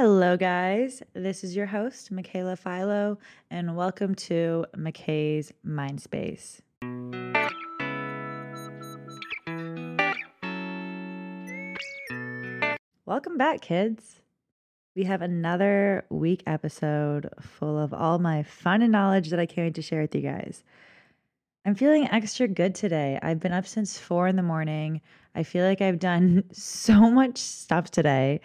Hello, 0.00 0.36
guys. 0.36 1.02
This 1.12 1.42
is 1.42 1.56
your 1.56 1.66
host, 1.66 2.12
Mikaela 2.12 2.56
Faiello, 2.56 3.18
and 3.50 3.74
welcome 3.74 4.14
to 4.14 4.64
Mikaes 4.76 5.50
Mindspace. 5.66 6.60
Welcome 13.06 13.36
back, 13.36 13.60
kids. 13.60 14.20
We 14.94 15.02
have 15.02 15.20
another 15.20 16.04
week 16.10 16.44
episode 16.46 17.28
full 17.40 17.76
of 17.76 17.92
all 17.92 18.20
my 18.20 18.44
fun 18.44 18.82
and 18.82 18.92
knowledge 18.92 19.30
that 19.30 19.40
I 19.40 19.46
can't 19.46 19.66
wait 19.66 19.74
to 19.74 19.82
share 19.82 20.02
with 20.02 20.14
you 20.14 20.20
guys. 20.20 20.62
I'm 21.66 21.74
feeling 21.74 22.08
extra 22.08 22.46
good 22.46 22.76
today. 22.76 23.18
I've 23.20 23.40
been 23.40 23.52
up 23.52 23.66
since 23.66 23.98
four 23.98 24.28
in 24.28 24.36
the 24.36 24.44
morning. 24.44 25.00
I 25.34 25.42
feel 25.42 25.66
like 25.66 25.80
I've 25.80 25.98
done 25.98 26.44
so 26.52 27.10
much 27.10 27.36
stuff 27.38 27.90
today. 27.90 28.40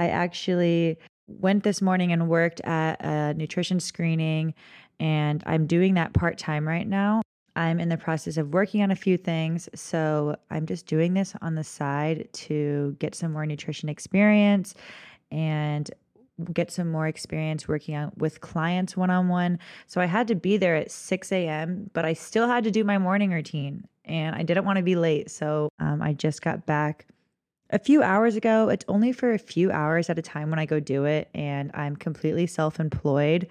I 0.00 0.08
actually 0.08 0.98
went 1.28 1.62
this 1.62 1.82
morning 1.82 2.10
and 2.10 2.26
worked 2.26 2.60
at 2.62 3.04
a 3.04 3.34
nutrition 3.34 3.78
screening, 3.80 4.54
and 4.98 5.42
I'm 5.46 5.66
doing 5.66 5.94
that 5.94 6.14
part 6.14 6.38
time 6.38 6.66
right 6.66 6.88
now. 6.88 7.20
I'm 7.54 7.78
in 7.78 7.90
the 7.90 7.98
process 7.98 8.38
of 8.38 8.54
working 8.54 8.82
on 8.82 8.90
a 8.90 8.96
few 8.96 9.18
things. 9.18 9.68
So 9.74 10.36
I'm 10.50 10.64
just 10.64 10.86
doing 10.86 11.12
this 11.12 11.34
on 11.42 11.54
the 11.54 11.64
side 11.64 12.28
to 12.32 12.96
get 12.98 13.14
some 13.14 13.32
more 13.32 13.44
nutrition 13.44 13.90
experience 13.90 14.74
and 15.30 15.90
get 16.54 16.70
some 16.70 16.90
more 16.90 17.06
experience 17.06 17.68
working 17.68 17.94
out 17.94 18.16
with 18.16 18.40
clients 18.40 18.96
one 18.96 19.10
on 19.10 19.28
one. 19.28 19.58
So 19.86 20.00
I 20.00 20.06
had 20.06 20.28
to 20.28 20.34
be 20.34 20.56
there 20.56 20.76
at 20.76 20.90
6 20.90 21.32
a.m., 21.32 21.90
but 21.92 22.06
I 22.06 22.14
still 22.14 22.48
had 22.48 22.64
to 22.64 22.70
do 22.70 22.84
my 22.84 22.96
morning 22.96 23.30
routine 23.30 23.86
and 24.06 24.34
I 24.34 24.42
didn't 24.42 24.64
want 24.64 24.78
to 24.78 24.82
be 24.82 24.96
late. 24.96 25.30
So 25.30 25.68
um, 25.78 26.00
I 26.00 26.14
just 26.14 26.40
got 26.40 26.64
back 26.64 27.06
a 27.70 27.78
few 27.78 28.02
hours 28.02 28.36
ago. 28.36 28.68
It's 28.68 28.84
only 28.88 29.12
for 29.12 29.32
a 29.32 29.38
few 29.38 29.70
hours 29.70 30.10
at 30.10 30.18
a 30.18 30.22
time 30.22 30.50
when 30.50 30.58
I 30.58 30.66
go 30.66 30.80
do 30.80 31.04
it, 31.04 31.28
and 31.34 31.70
I'm 31.74 31.96
completely 31.96 32.46
self 32.46 32.80
employed. 32.80 33.48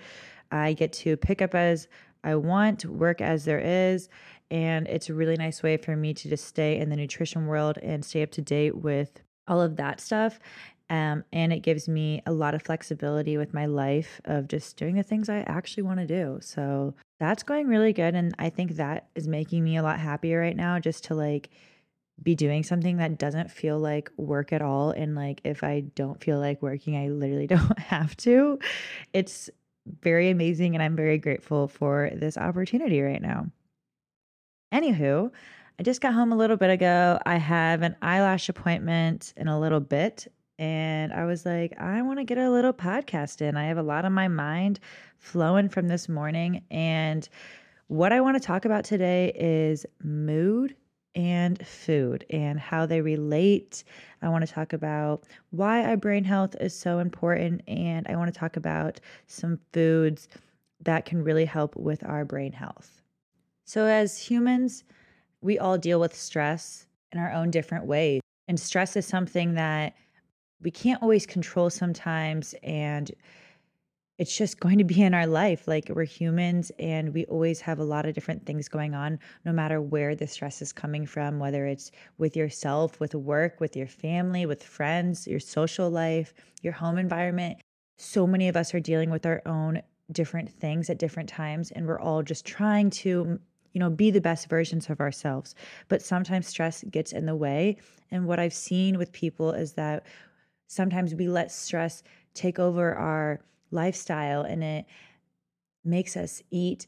I 0.51 0.73
get 0.73 0.93
to 0.93 1.17
pick 1.17 1.41
up 1.41 1.55
as 1.55 1.87
I 2.23 2.35
want, 2.35 2.85
work 2.85 3.21
as 3.21 3.45
there 3.45 3.59
is. 3.59 4.09
And 4.51 4.87
it's 4.87 5.09
a 5.09 5.13
really 5.13 5.35
nice 5.35 5.61
way 5.61 5.77
for 5.77 5.95
me 5.95 6.13
to 6.15 6.29
just 6.29 6.45
stay 6.45 6.79
in 6.79 6.89
the 6.89 6.95
nutrition 6.95 7.45
world 7.45 7.77
and 7.77 8.03
stay 8.03 8.23
up 8.23 8.31
to 8.31 8.41
date 8.41 8.77
with 8.77 9.21
all 9.47 9.61
of 9.61 9.75
that 9.77 10.01
stuff. 10.01 10.39
Um, 10.89 11.23
and 11.31 11.53
it 11.53 11.59
gives 11.59 11.87
me 11.87 12.23
a 12.25 12.31
lot 12.31 12.55
of 12.55 12.63
flexibility 12.63 13.37
with 13.37 13.53
my 13.53 13.67
life 13.67 14.19
of 14.25 14.47
just 14.47 14.75
doing 14.75 14.95
the 14.95 15.03
things 15.03 15.29
I 15.29 15.41
actually 15.41 15.83
want 15.83 15.99
to 15.99 16.07
do. 16.07 16.39
So 16.41 16.95
that's 17.19 17.43
going 17.43 17.67
really 17.67 17.93
good. 17.93 18.15
And 18.15 18.33
I 18.39 18.49
think 18.49 18.75
that 18.75 19.07
is 19.13 19.27
making 19.27 19.63
me 19.63 19.77
a 19.77 19.83
lot 19.83 19.99
happier 19.99 20.39
right 20.39 20.55
now 20.55 20.79
just 20.79 21.03
to 21.05 21.15
like 21.15 21.51
be 22.23 22.35
doing 22.35 22.63
something 22.63 22.97
that 22.97 23.17
doesn't 23.17 23.51
feel 23.51 23.79
like 23.79 24.11
work 24.17 24.51
at 24.53 24.61
all. 24.61 24.91
And 24.91 25.15
like 25.15 25.41
if 25.43 25.63
I 25.63 25.81
don't 25.95 26.21
feel 26.23 26.39
like 26.39 26.61
working, 26.61 26.97
I 26.97 27.09
literally 27.09 27.47
don't 27.55 27.79
have 27.79 28.15
to. 28.17 28.59
It's 29.13 29.49
very 30.01 30.29
amazing 30.29 30.75
and 30.75 30.83
I'm 30.83 30.95
very 30.95 31.17
grateful 31.17 31.67
for 31.67 32.11
this 32.13 32.37
opportunity 32.37 33.01
right 33.01 33.21
now. 33.21 33.47
Anywho, 34.73 35.31
I 35.79 35.83
just 35.83 36.01
got 36.01 36.13
home 36.13 36.31
a 36.31 36.37
little 36.37 36.57
bit 36.57 36.69
ago. 36.69 37.19
I 37.25 37.37
have 37.37 37.81
an 37.81 37.95
eyelash 38.01 38.49
appointment 38.49 39.33
in 39.37 39.47
a 39.47 39.59
little 39.59 39.79
bit. 39.79 40.27
And 40.59 41.13
I 41.13 41.23
was 41.23 41.45
like, 41.45 41.79
I 41.79 42.01
want 42.01 42.19
to 42.19 42.25
get 42.25 42.37
a 42.37 42.51
little 42.51 42.73
podcast 42.73 43.41
in. 43.41 43.55
I 43.55 43.67
have 43.67 43.77
a 43.77 43.83
lot 43.83 44.03
on 44.03 44.11
my 44.11 44.27
mind 44.27 44.81
flowing 45.17 45.69
from 45.69 45.87
this 45.87 46.09
morning. 46.09 46.65
And 46.69 47.27
what 47.87 48.11
I 48.11 48.19
want 48.19 48.35
to 48.35 48.45
talk 48.45 48.65
about 48.65 48.83
today 48.83 49.31
is 49.35 49.85
mood 50.03 50.75
and 51.15 51.65
food 51.65 52.25
and 52.29 52.59
how 52.59 52.85
they 52.85 53.01
relate. 53.01 53.83
I 54.21 54.29
want 54.29 54.45
to 54.45 54.53
talk 54.53 54.73
about 54.73 55.23
why 55.51 55.83
our 55.83 55.97
brain 55.97 56.23
health 56.23 56.55
is 56.59 56.75
so 56.75 56.99
important. 56.99 57.61
And 57.67 58.07
I 58.07 58.15
want 58.15 58.33
to 58.33 58.39
talk 58.39 58.57
about 58.57 58.99
some 59.27 59.59
foods 59.73 60.27
that 60.81 61.05
can 61.05 61.23
really 61.23 61.45
help 61.45 61.75
with 61.75 62.03
our 62.03 62.25
brain 62.25 62.51
health. 62.51 63.01
So, 63.65 63.85
as 63.85 64.17
humans, 64.17 64.83
we 65.41 65.59
all 65.59 65.77
deal 65.77 65.99
with 65.99 66.15
stress 66.15 66.87
in 67.11 67.19
our 67.19 67.31
own 67.31 67.51
different 67.51 67.85
ways. 67.85 68.21
And 68.47 68.59
stress 68.59 68.95
is 68.95 69.05
something 69.05 69.53
that 69.55 69.93
we 70.61 70.71
can't 70.71 71.01
always 71.01 71.25
control 71.25 71.69
sometimes. 71.69 72.55
And 72.63 73.11
it's 74.19 74.35
just 74.35 74.59
going 74.59 74.77
to 74.77 74.83
be 74.83 75.01
in 75.01 75.13
our 75.13 75.25
life. 75.25 75.65
Like 75.65 75.89
we're 75.89 76.03
humans 76.03 76.73
and 76.77 77.13
we 77.13 77.25
always 77.25 77.61
have 77.61 77.79
a 77.79 77.85
lot 77.85 78.05
of 78.05 78.13
different 78.13 78.45
things 78.45 78.67
going 78.67 78.93
on, 78.93 79.17
no 79.45 79.53
matter 79.53 79.81
where 79.81 80.13
the 80.13 80.27
stress 80.27 80.61
is 80.61 80.73
coming 80.73 81.05
from, 81.05 81.39
whether 81.39 81.65
it's 81.65 81.89
with 82.17 82.35
yourself, 82.35 82.99
with 82.99 83.15
work, 83.15 83.61
with 83.61 83.77
your 83.77 83.87
family, 83.87 84.45
with 84.45 84.61
friends, 84.61 85.25
your 85.25 85.39
social 85.39 85.89
life, 85.89 86.33
your 86.61 86.73
home 86.73 86.97
environment. 86.97 87.59
So 87.97 88.27
many 88.27 88.49
of 88.49 88.57
us 88.57 88.73
are 88.73 88.81
dealing 88.81 89.09
with 89.09 89.25
our 89.25 89.41
own 89.45 89.81
different 90.11 90.49
things 90.49 90.89
at 90.89 90.99
different 90.99 91.29
times, 91.29 91.71
and 91.71 91.87
we're 91.87 91.99
all 91.99 92.21
just 92.21 92.45
trying 92.45 92.89
to 92.89 93.39
you 93.71 93.79
know 93.79 93.89
be 93.89 94.09
the 94.09 94.19
best 94.19 94.49
versions 94.49 94.89
of 94.89 94.99
ourselves 94.99 95.53
but 95.89 96.01
sometimes 96.01 96.47
stress 96.47 96.83
gets 96.89 97.11
in 97.11 97.27
the 97.27 97.35
way 97.35 97.77
and 98.09 98.25
what 98.25 98.39
i've 98.39 98.51
seen 98.51 98.97
with 98.97 99.11
people 99.11 99.51
is 99.51 99.73
that 99.73 100.07
sometimes 100.65 101.13
we 101.13 101.27
let 101.27 101.51
stress 101.51 102.01
take 102.33 102.57
over 102.57 102.95
our 102.95 103.41
lifestyle 103.71 104.41
and 104.41 104.63
it 104.63 104.85
makes 105.83 106.17
us 106.17 106.41
eat 106.51 106.87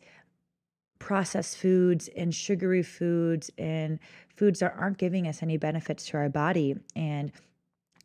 processed 1.00 1.58
foods 1.58 2.10
and 2.16 2.34
sugary 2.34 2.84
foods 2.84 3.50
and 3.58 4.00
foods 4.36 4.60
that 4.60 4.74
aren't 4.78 4.98
giving 4.98 5.28
us 5.28 5.42
any 5.42 5.58
benefits 5.58 6.06
to 6.06 6.18
our 6.18 6.30
body 6.30 6.76
and 6.96 7.32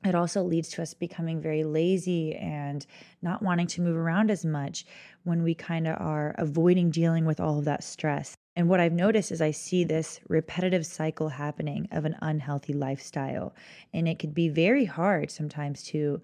it 0.05 0.15
also 0.15 0.43
leads 0.43 0.69
to 0.71 0.83
us 0.83 0.95
becoming 0.95 1.41
very 1.41 1.65
lazy 1.65 2.35
and 2.37 2.87
not 3.23 3.43
wanting 3.43 3.67
to 3.69 3.81
move 3.81 3.97
around 3.97 4.31
as 4.31 4.45
much 4.45 4.87
when 5.25 5.43
we 5.43 5.55
kind 5.55 5.87
of 5.89 6.01
are 6.01 6.35
avoiding 6.39 6.91
dealing 6.91 7.25
with 7.25 7.41
all 7.41 7.59
of 7.59 7.65
that 7.65 7.83
stress. 7.83 8.37
And 8.55 8.69
what 8.69 8.79
I've 8.79 8.93
noticed 8.93 9.33
is 9.33 9.41
I 9.41 9.51
see 9.51 9.85
this 9.85 10.21
repetitive 10.29 10.87
cycle 10.87 11.29
happening 11.29 11.89
of 11.91 12.05
an 12.05 12.17
unhealthy 12.23 12.73
lifestyle. 12.73 13.55
And 13.93 14.07
it 14.07 14.19
could 14.19 14.35
be 14.35 14.49
very 14.49 14.85
hard 14.85 15.31
sometimes 15.31 15.83
to 15.85 16.21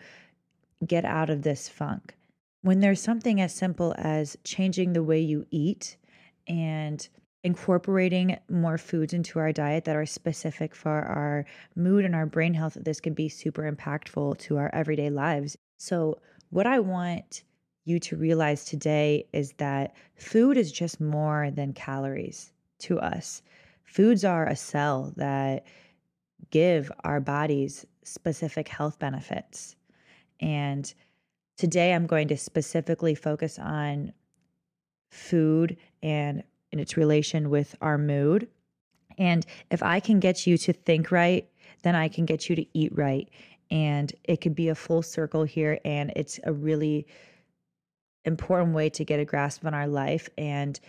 get 0.87 1.05
out 1.05 1.31
of 1.31 1.43
this 1.43 1.69
funk 1.69 2.15
when 2.63 2.81
there's 2.81 3.01
something 3.01 3.41
as 3.41 3.55
simple 3.55 3.95
as 3.99 4.37
changing 4.45 4.93
the 4.93 5.03
way 5.03 5.21
you 5.21 5.45
eat 5.51 5.97
and 6.47 7.09
incorporating 7.45 8.39
more 8.49 8.79
foods 8.79 9.13
into 9.13 9.41
our 9.41 9.53
diet 9.53 9.85
that 9.85 9.97
are 9.97 10.07
specific 10.07 10.75
for 10.75 11.03
our 11.03 11.45
mood 11.75 12.05
and 12.05 12.15
our 12.15 12.27
brain 12.27 12.55
health, 12.55 12.79
this 12.81 13.01
can 13.01 13.15
be 13.15 13.29
super 13.29 13.71
impactful 13.71 14.39
to 14.39 14.57
our 14.57 14.71
everyday 14.73 15.11
lives. 15.11 15.57
So, 15.79 16.21
what 16.51 16.67
I 16.67 16.79
want 16.79 17.43
you 17.85 17.99
to 17.99 18.17
realize 18.17 18.65
today 18.65 19.27
is 19.33 19.53
that 19.55 19.97
food 20.15 20.57
is 20.57 20.71
just 20.71 21.01
more 21.01 21.51
than 21.51 21.73
calories 21.73 22.53
to 22.81 23.01
us. 23.01 23.43
Foods 23.83 24.25
are 24.25 24.47
a 24.47 24.55
cell 24.55 25.13
that 25.17 25.67
give 26.51 26.93
our 27.03 27.21
bodies 27.21 27.87
specific 28.05 28.69
health 28.69 28.99
benefits. 28.99 29.75
And 30.41 30.93
Today, 31.63 31.95
I'm 31.95 32.09
going 32.09 32.27
to 32.27 32.37
specifically 32.37 33.15
focus 33.15 33.57
on 33.57 34.13
food 35.13 35.77
and, 36.03 36.43
and 36.73 36.81
its 36.81 36.97
relation 36.97 37.51
with 37.51 37.77
our 37.81 37.97
mood. 37.99 38.49
And 39.17 39.47
if 39.71 39.81
I 39.81 40.01
can 40.01 40.19
get 40.19 40.45
you 40.45 40.59
to 40.59 40.73
think 40.73 41.13
right, 41.13 41.49
then 41.85 41.95
I 41.95 42.09
can 42.09 42.27
get 42.27 42.51
you 42.51 42.57
to 42.57 42.67
eat 42.77 42.91
right. 42.99 43.31
And 43.71 44.13
it 44.25 44.41
could 44.41 44.57
be 44.57 44.71
a 44.71 44.75
full 44.75 45.03
circle 45.03 45.45
here. 45.45 45.79
And 45.85 46.13
it's 46.17 46.41
a 46.43 46.53
really 46.53 47.07
important 48.25 48.75
way 48.75 48.91
to 48.91 49.05
get 49.05 49.21
a 49.21 49.25
grasp 49.25 49.65
on 49.65 49.73
our 49.73 49.87
life. 49.87 50.29
And 50.37 50.81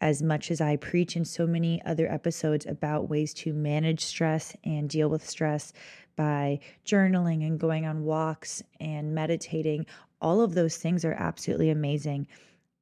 as 0.00 0.22
much 0.22 0.50
as 0.50 0.62
I 0.62 0.76
preach 0.76 1.14
in 1.14 1.26
so 1.26 1.46
many 1.46 1.82
other 1.84 2.10
episodes 2.10 2.64
about 2.64 3.10
ways 3.10 3.34
to 3.34 3.52
manage 3.52 4.02
stress 4.02 4.56
and 4.64 4.88
deal 4.88 5.10
with 5.10 5.28
stress 5.28 5.74
by 6.16 6.58
journaling 6.86 7.46
and 7.46 7.58
going 7.58 7.86
on 7.86 8.04
walks 8.04 8.62
and 8.80 9.14
meditating, 9.14 9.86
all 10.22 10.40
of 10.40 10.54
those 10.54 10.76
things 10.76 11.04
are 11.04 11.12
absolutely 11.12 11.68
amazing. 11.68 12.26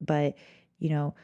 But, 0.01 0.37
you 0.79 0.91
know, 0.91 1.15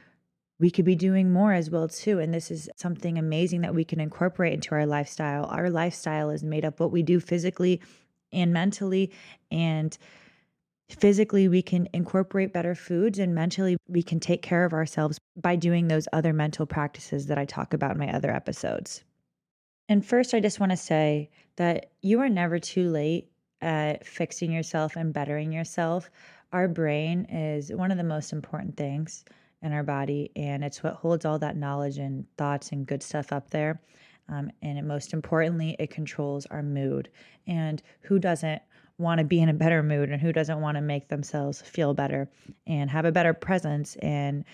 we 0.58 0.70
could 0.70 0.84
be 0.84 0.96
doing 0.96 1.32
more 1.32 1.52
as 1.52 1.70
well 1.70 1.86
too 1.86 2.18
and 2.18 2.32
this 2.32 2.50
is 2.50 2.68
something 2.76 3.18
amazing 3.18 3.60
that 3.60 3.74
we 3.74 3.84
can 3.84 4.00
incorporate 4.00 4.54
into 4.54 4.74
our 4.74 4.86
lifestyle 4.86 5.44
our 5.44 5.68
lifestyle 5.68 6.30
is 6.30 6.42
made 6.42 6.64
up 6.64 6.80
what 6.80 6.90
we 6.90 7.02
do 7.02 7.20
physically 7.20 7.78
and 8.32 8.54
mentally 8.54 9.12
and 9.50 9.98
physically 10.88 11.48
we 11.48 11.62
can 11.62 11.88
incorporate 11.92 12.52
better 12.52 12.74
foods 12.74 13.18
and 13.18 13.34
mentally 13.34 13.76
we 13.88 14.02
can 14.02 14.20
take 14.20 14.42
care 14.42 14.64
of 14.64 14.72
ourselves 14.72 15.18
by 15.36 15.56
doing 15.56 15.88
those 15.88 16.08
other 16.12 16.32
mental 16.32 16.66
practices 16.66 17.26
that 17.26 17.38
I 17.38 17.44
talk 17.44 17.74
about 17.74 17.92
in 17.92 17.98
my 17.98 18.12
other 18.12 18.30
episodes. 18.30 19.02
And 19.88 20.04
first 20.04 20.32
I 20.32 20.40
just 20.40 20.60
want 20.60 20.70
to 20.70 20.76
say 20.76 21.30
that 21.56 21.90
you 22.02 22.20
are 22.20 22.28
never 22.28 22.58
too 22.58 22.88
late 22.88 23.30
at 23.60 24.06
fixing 24.06 24.52
yourself 24.52 24.96
and 24.96 25.12
bettering 25.12 25.52
yourself, 25.52 26.10
our 26.52 26.68
brain 26.68 27.24
is 27.26 27.72
one 27.72 27.90
of 27.90 27.98
the 27.98 28.04
most 28.04 28.32
important 28.32 28.76
things 28.76 29.24
in 29.62 29.72
our 29.72 29.82
body, 29.82 30.30
and 30.36 30.62
it's 30.62 30.82
what 30.82 30.94
holds 30.94 31.24
all 31.24 31.38
that 31.38 31.56
knowledge 31.56 31.98
and 31.98 32.26
thoughts 32.36 32.72
and 32.72 32.86
good 32.86 33.02
stuff 33.02 33.32
up 33.32 33.50
there. 33.50 33.80
Um, 34.28 34.50
and 34.62 34.78
it, 34.78 34.84
most 34.84 35.12
importantly, 35.12 35.76
it 35.78 35.90
controls 35.90 36.46
our 36.46 36.62
mood. 36.62 37.08
And 37.46 37.82
who 38.02 38.18
doesn't 38.18 38.60
want 38.98 39.18
to 39.18 39.24
be 39.24 39.40
in 39.40 39.48
a 39.48 39.54
better 39.54 39.82
mood 39.82 40.10
and 40.10 40.20
who 40.20 40.32
doesn't 40.32 40.60
want 40.60 40.76
to 40.76 40.80
make 40.80 41.08
themselves 41.08 41.60
feel 41.62 41.94
better 41.94 42.28
and 42.66 42.90
have 42.90 43.04
a 43.04 43.12
better 43.12 43.34
presence 43.34 43.96
and 43.96 44.44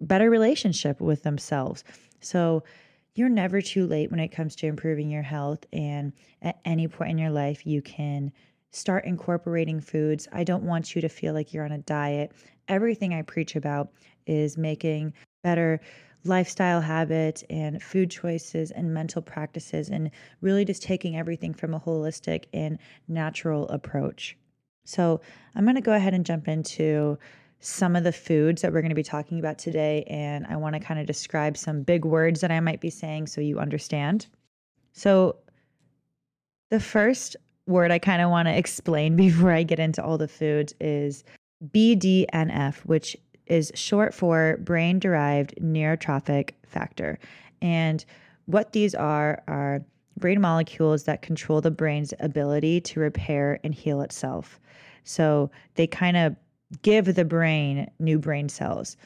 better 0.00 0.30
relationship 0.30 1.00
with 1.00 1.22
themselves. 1.22 1.84
So 2.20 2.64
you're 3.14 3.28
never 3.28 3.60
too 3.60 3.86
late 3.86 4.10
when 4.10 4.20
it 4.20 4.28
comes 4.28 4.54
to 4.56 4.66
improving 4.66 5.10
your 5.10 5.22
health. 5.22 5.64
And 5.72 6.12
at 6.42 6.60
any 6.64 6.88
point 6.88 7.10
in 7.10 7.18
your 7.18 7.30
life, 7.30 7.66
you 7.66 7.82
can 7.82 8.32
start 8.70 9.04
incorporating 9.04 9.80
foods. 9.80 10.28
I 10.32 10.44
don't 10.44 10.64
want 10.64 10.94
you 10.94 11.00
to 11.00 11.08
feel 11.08 11.34
like 11.34 11.52
you're 11.52 11.64
on 11.64 11.72
a 11.72 11.78
diet. 11.78 12.32
Everything 12.68 13.14
I 13.14 13.22
preach 13.22 13.56
about 13.56 13.90
is 14.26 14.56
making 14.56 15.14
better 15.42 15.80
lifestyle 16.24 16.80
habits 16.80 17.44
and 17.48 17.82
food 17.82 18.10
choices 18.10 18.70
and 18.70 18.92
mental 18.92 19.22
practices 19.22 19.88
and 19.88 20.10
really 20.40 20.64
just 20.64 20.82
taking 20.82 21.16
everything 21.16 21.54
from 21.54 21.74
a 21.74 21.80
holistic 21.80 22.44
and 22.52 22.78
natural 23.06 23.68
approach. 23.68 24.36
So, 24.84 25.20
I'm 25.54 25.64
going 25.64 25.76
to 25.76 25.80
go 25.80 25.92
ahead 25.92 26.14
and 26.14 26.24
jump 26.24 26.48
into 26.48 27.18
some 27.60 27.96
of 27.96 28.04
the 28.04 28.12
foods 28.12 28.62
that 28.62 28.72
we're 28.72 28.80
going 28.80 28.90
to 28.90 28.94
be 28.94 29.02
talking 29.02 29.38
about 29.38 29.58
today. 29.58 30.04
And 30.08 30.46
I 30.46 30.56
want 30.56 30.74
to 30.74 30.80
kind 30.80 31.00
of 31.00 31.06
describe 31.06 31.56
some 31.56 31.82
big 31.82 32.04
words 32.04 32.40
that 32.40 32.50
I 32.50 32.60
might 32.60 32.80
be 32.80 32.90
saying 32.90 33.26
so 33.26 33.40
you 33.40 33.58
understand. 33.58 34.26
So, 34.92 35.36
the 36.70 36.80
first 36.80 37.36
word 37.66 37.90
I 37.90 37.98
kind 37.98 38.20
of 38.20 38.30
want 38.30 38.46
to 38.46 38.56
explain 38.56 39.16
before 39.16 39.52
I 39.52 39.62
get 39.62 39.78
into 39.78 40.04
all 40.04 40.18
the 40.18 40.28
foods 40.28 40.74
is 40.80 41.24
BDNF, 41.72 42.78
which 42.80 43.16
is 43.46 43.72
short 43.74 44.14
for 44.14 44.58
brain 44.60 44.98
derived 44.98 45.54
neurotrophic 45.60 46.50
factor. 46.66 47.18
And 47.62 48.04
what 48.46 48.72
these 48.72 48.94
are 48.94 49.42
are 49.48 49.82
brain 50.18 50.40
molecules 50.40 51.04
that 51.04 51.22
control 51.22 51.60
the 51.60 51.70
brain's 51.70 52.12
ability 52.20 52.80
to 52.82 53.00
repair 53.00 53.60
and 53.64 53.74
heal 53.74 54.00
itself. 54.02 54.60
So 55.04 55.50
they 55.74 55.86
kind 55.86 56.16
of 56.16 56.36
give 56.82 57.14
the 57.14 57.24
brain 57.24 57.90
new 57.98 58.18
brain 58.18 58.48
cells. 58.48 58.96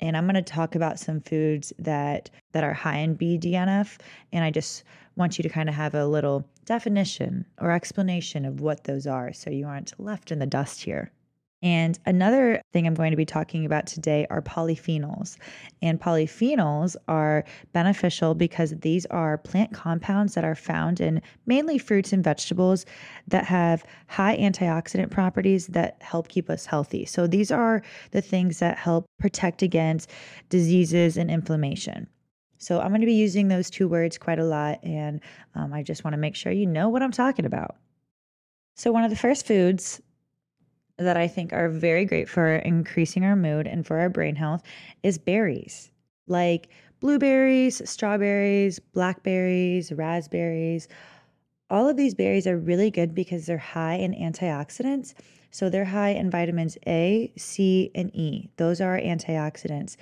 And 0.00 0.16
I'm 0.16 0.24
going 0.24 0.34
to 0.34 0.42
talk 0.42 0.74
about 0.74 0.98
some 0.98 1.20
foods 1.20 1.72
that 1.78 2.30
that 2.52 2.64
are 2.64 2.72
high 2.72 2.98
in 2.98 3.16
BDNF 3.16 3.98
and 4.32 4.44
I 4.44 4.50
just 4.50 4.84
want 5.16 5.38
you 5.38 5.42
to 5.42 5.48
kind 5.48 5.68
of 5.68 5.74
have 5.74 5.94
a 5.94 6.06
little 6.06 6.44
definition 6.64 7.44
or 7.60 7.70
explanation 7.70 8.44
of 8.44 8.60
what 8.60 8.84
those 8.84 9.06
are 9.06 9.32
so 9.32 9.50
you 9.50 9.66
aren't 9.66 9.98
left 10.00 10.32
in 10.32 10.38
the 10.38 10.46
dust 10.46 10.82
here. 10.82 11.12
And 11.62 11.98
another 12.06 12.60
thing 12.72 12.86
I'm 12.86 12.94
going 12.94 13.12
to 13.12 13.16
be 13.16 13.24
talking 13.24 13.64
about 13.64 13.86
today 13.86 14.26
are 14.30 14.42
polyphenols. 14.42 15.36
And 15.80 16.00
polyphenols 16.00 16.96
are 17.06 17.44
beneficial 17.72 18.34
because 18.34 18.74
these 18.80 19.06
are 19.06 19.38
plant 19.38 19.72
compounds 19.72 20.34
that 20.34 20.44
are 20.44 20.56
found 20.56 21.00
in 21.00 21.22
mainly 21.46 21.78
fruits 21.78 22.12
and 22.12 22.24
vegetables 22.24 22.84
that 23.28 23.44
have 23.44 23.84
high 24.08 24.36
antioxidant 24.36 25.10
properties 25.10 25.68
that 25.68 26.02
help 26.02 26.28
keep 26.28 26.50
us 26.50 26.66
healthy. 26.66 27.04
So 27.04 27.28
these 27.28 27.52
are 27.52 27.82
the 28.10 28.22
things 28.22 28.58
that 28.58 28.76
help 28.76 29.06
protect 29.20 29.62
against 29.62 30.10
diseases 30.48 31.16
and 31.16 31.30
inflammation. 31.30 32.08
So 32.58 32.80
I'm 32.80 32.90
going 32.90 33.00
to 33.00 33.06
be 33.06 33.14
using 33.14 33.48
those 33.48 33.70
two 33.70 33.88
words 33.88 34.18
quite 34.18 34.38
a 34.38 34.44
lot, 34.44 34.78
and 34.84 35.20
um, 35.56 35.72
I 35.72 35.82
just 35.82 36.04
want 36.04 36.14
to 36.14 36.18
make 36.18 36.36
sure 36.36 36.52
you 36.52 36.66
know 36.66 36.88
what 36.88 37.02
I'm 37.02 37.10
talking 37.10 37.44
about. 37.44 37.74
So, 38.76 38.92
one 38.92 39.02
of 39.02 39.10
the 39.10 39.16
first 39.16 39.46
foods 39.46 40.00
that 41.02 41.16
I 41.16 41.28
think 41.28 41.52
are 41.52 41.68
very 41.68 42.04
great 42.04 42.28
for 42.28 42.56
increasing 42.56 43.24
our 43.24 43.36
mood 43.36 43.66
and 43.66 43.86
for 43.86 43.98
our 43.98 44.08
brain 44.08 44.36
health 44.36 44.62
is 45.02 45.18
berries 45.18 45.90
like 46.26 46.68
blueberries, 47.00 47.88
strawberries, 47.88 48.78
blackberries, 48.78 49.92
raspberries. 49.92 50.88
All 51.70 51.88
of 51.88 51.96
these 51.96 52.14
berries 52.14 52.46
are 52.46 52.56
really 52.56 52.90
good 52.90 53.14
because 53.14 53.46
they're 53.46 53.58
high 53.58 53.94
in 53.94 54.12
antioxidants. 54.12 55.14
So 55.50 55.68
they're 55.68 55.84
high 55.84 56.10
in 56.10 56.30
vitamins 56.30 56.78
A, 56.86 57.32
C, 57.36 57.90
and 57.94 58.14
E. 58.14 58.50
Those 58.56 58.80
are 58.80 58.98
antioxidants. 58.98 59.96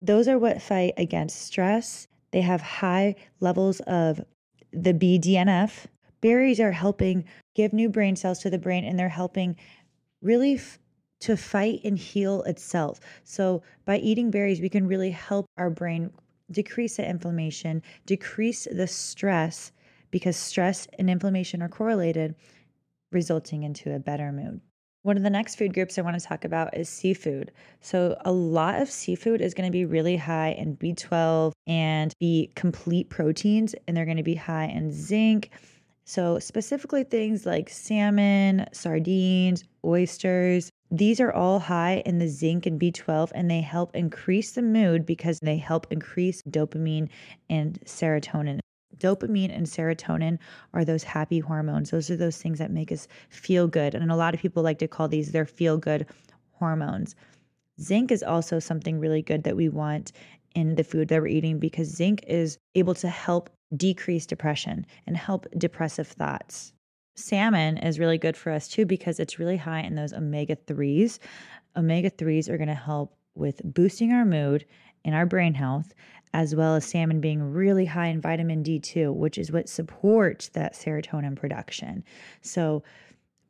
Those 0.00 0.26
are 0.26 0.38
what 0.38 0.60
fight 0.60 0.94
against 0.96 1.42
stress. 1.42 2.08
They 2.32 2.40
have 2.40 2.60
high 2.60 3.14
levels 3.40 3.80
of 3.80 4.20
the 4.72 4.94
BDNF. 4.94 5.86
Berries 6.20 6.60
are 6.60 6.72
helping 6.72 7.24
give 7.54 7.72
new 7.72 7.88
brain 7.88 8.16
cells 8.16 8.38
to 8.40 8.50
the 8.50 8.58
brain 8.58 8.84
and 8.84 8.98
they're 8.98 9.08
helping 9.08 9.56
really 10.22 10.54
f- 10.54 10.78
to 11.20 11.36
fight 11.36 11.80
and 11.84 11.98
heal 11.98 12.42
itself. 12.42 13.00
So, 13.24 13.62
by 13.84 13.98
eating 13.98 14.30
berries, 14.30 14.60
we 14.60 14.68
can 14.68 14.86
really 14.86 15.10
help 15.10 15.46
our 15.56 15.70
brain 15.70 16.10
decrease 16.50 16.96
the 16.96 17.08
inflammation, 17.08 17.82
decrease 18.06 18.66
the 18.70 18.86
stress, 18.86 19.72
because 20.10 20.36
stress 20.36 20.86
and 20.98 21.08
inflammation 21.08 21.62
are 21.62 21.68
correlated, 21.68 22.34
resulting 23.12 23.62
into 23.62 23.94
a 23.94 23.98
better 23.98 24.32
mood. 24.32 24.60
One 25.02 25.16
of 25.16 25.24
the 25.24 25.30
next 25.30 25.56
food 25.56 25.74
groups 25.74 25.98
I 25.98 26.02
want 26.02 26.18
to 26.20 26.24
talk 26.24 26.44
about 26.44 26.76
is 26.76 26.88
seafood. 26.88 27.50
So, 27.80 28.16
a 28.24 28.30
lot 28.32 28.80
of 28.80 28.90
seafood 28.90 29.40
is 29.40 29.54
going 29.54 29.66
to 29.66 29.72
be 29.72 29.84
really 29.84 30.16
high 30.16 30.52
in 30.52 30.76
B12 30.76 31.52
and 31.66 32.12
be 32.20 32.52
complete 32.54 33.10
proteins, 33.10 33.74
and 33.86 33.96
they're 33.96 34.04
going 34.04 34.16
to 34.16 34.22
be 34.22 34.36
high 34.36 34.66
in 34.66 34.92
zinc, 34.92 35.50
so, 36.04 36.38
specifically 36.38 37.04
things 37.04 37.46
like 37.46 37.70
salmon, 37.70 38.66
sardines, 38.72 39.64
oysters, 39.84 40.70
these 40.90 41.20
are 41.20 41.32
all 41.32 41.60
high 41.60 42.02
in 42.04 42.18
the 42.18 42.28
zinc 42.28 42.66
and 42.66 42.78
B12, 42.78 43.30
and 43.34 43.50
they 43.50 43.60
help 43.60 43.94
increase 43.94 44.52
the 44.52 44.62
mood 44.62 45.06
because 45.06 45.38
they 45.40 45.56
help 45.56 45.86
increase 45.90 46.42
dopamine 46.42 47.08
and 47.48 47.80
serotonin. 47.84 48.58
Dopamine 48.98 49.56
and 49.56 49.66
serotonin 49.66 50.38
are 50.74 50.84
those 50.84 51.02
happy 51.04 51.38
hormones. 51.38 51.90
Those 51.90 52.10
are 52.10 52.16
those 52.16 52.36
things 52.36 52.58
that 52.58 52.70
make 52.70 52.92
us 52.92 53.08
feel 53.30 53.66
good. 53.68 53.94
And 53.94 54.10
a 54.10 54.16
lot 54.16 54.34
of 54.34 54.40
people 54.40 54.62
like 54.62 54.78
to 54.80 54.88
call 54.88 55.08
these 55.08 55.32
their 55.32 55.46
feel 55.46 55.78
good 55.78 56.06
hormones. 56.52 57.14
Zinc 57.80 58.12
is 58.12 58.22
also 58.22 58.58
something 58.58 59.00
really 59.00 59.22
good 59.22 59.44
that 59.44 59.56
we 59.56 59.68
want 59.68 60.12
in 60.54 60.74
the 60.74 60.84
food 60.84 61.08
that 61.08 61.22
we're 61.22 61.28
eating 61.28 61.58
because 61.58 61.88
zinc 61.88 62.22
is 62.26 62.58
able 62.74 62.94
to 62.94 63.08
help 63.08 63.48
decrease 63.76 64.26
depression 64.26 64.86
and 65.06 65.16
help 65.16 65.46
depressive 65.56 66.08
thoughts. 66.08 66.72
Salmon 67.14 67.76
is 67.78 67.98
really 67.98 68.18
good 68.18 68.36
for 68.36 68.50
us 68.50 68.68
too 68.68 68.86
because 68.86 69.20
it's 69.20 69.38
really 69.38 69.56
high 69.56 69.80
in 69.80 69.94
those 69.94 70.12
omega 70.12 70.56
3s. 70.56 71.18
Omega 71.76 72.10
3s 72.10 72.48
are 72.48 72.56
going 72.56 72.68
to 72.68 72.74
help 72.74 73.14
with 73.34 73.60
boosting 73.64 74.12
our 74.12 74.24
mood 74.24 74.64
and 75.04 75.14
our 75.14 75.26
brain 75.26 75.54
health, 75.54 75.92
as 76.34 76.54
well 76.54 76.74
as 76.74 76.84
salmon 76.84 77.20
being 77.20 77.42
really 77.42 77.84
high 77.84 78.06
in 78.06 78.20
vitamin 78.20 78.62
D2, 78.62 79.14
which 79.14 79.36
is 79.36 79.52
what 79.52 79.68
supports 79.68 80.48
that 80.50 80.74
serotonin 80.74 81.36
production. 81.36 82.04
So, 82.40 82.82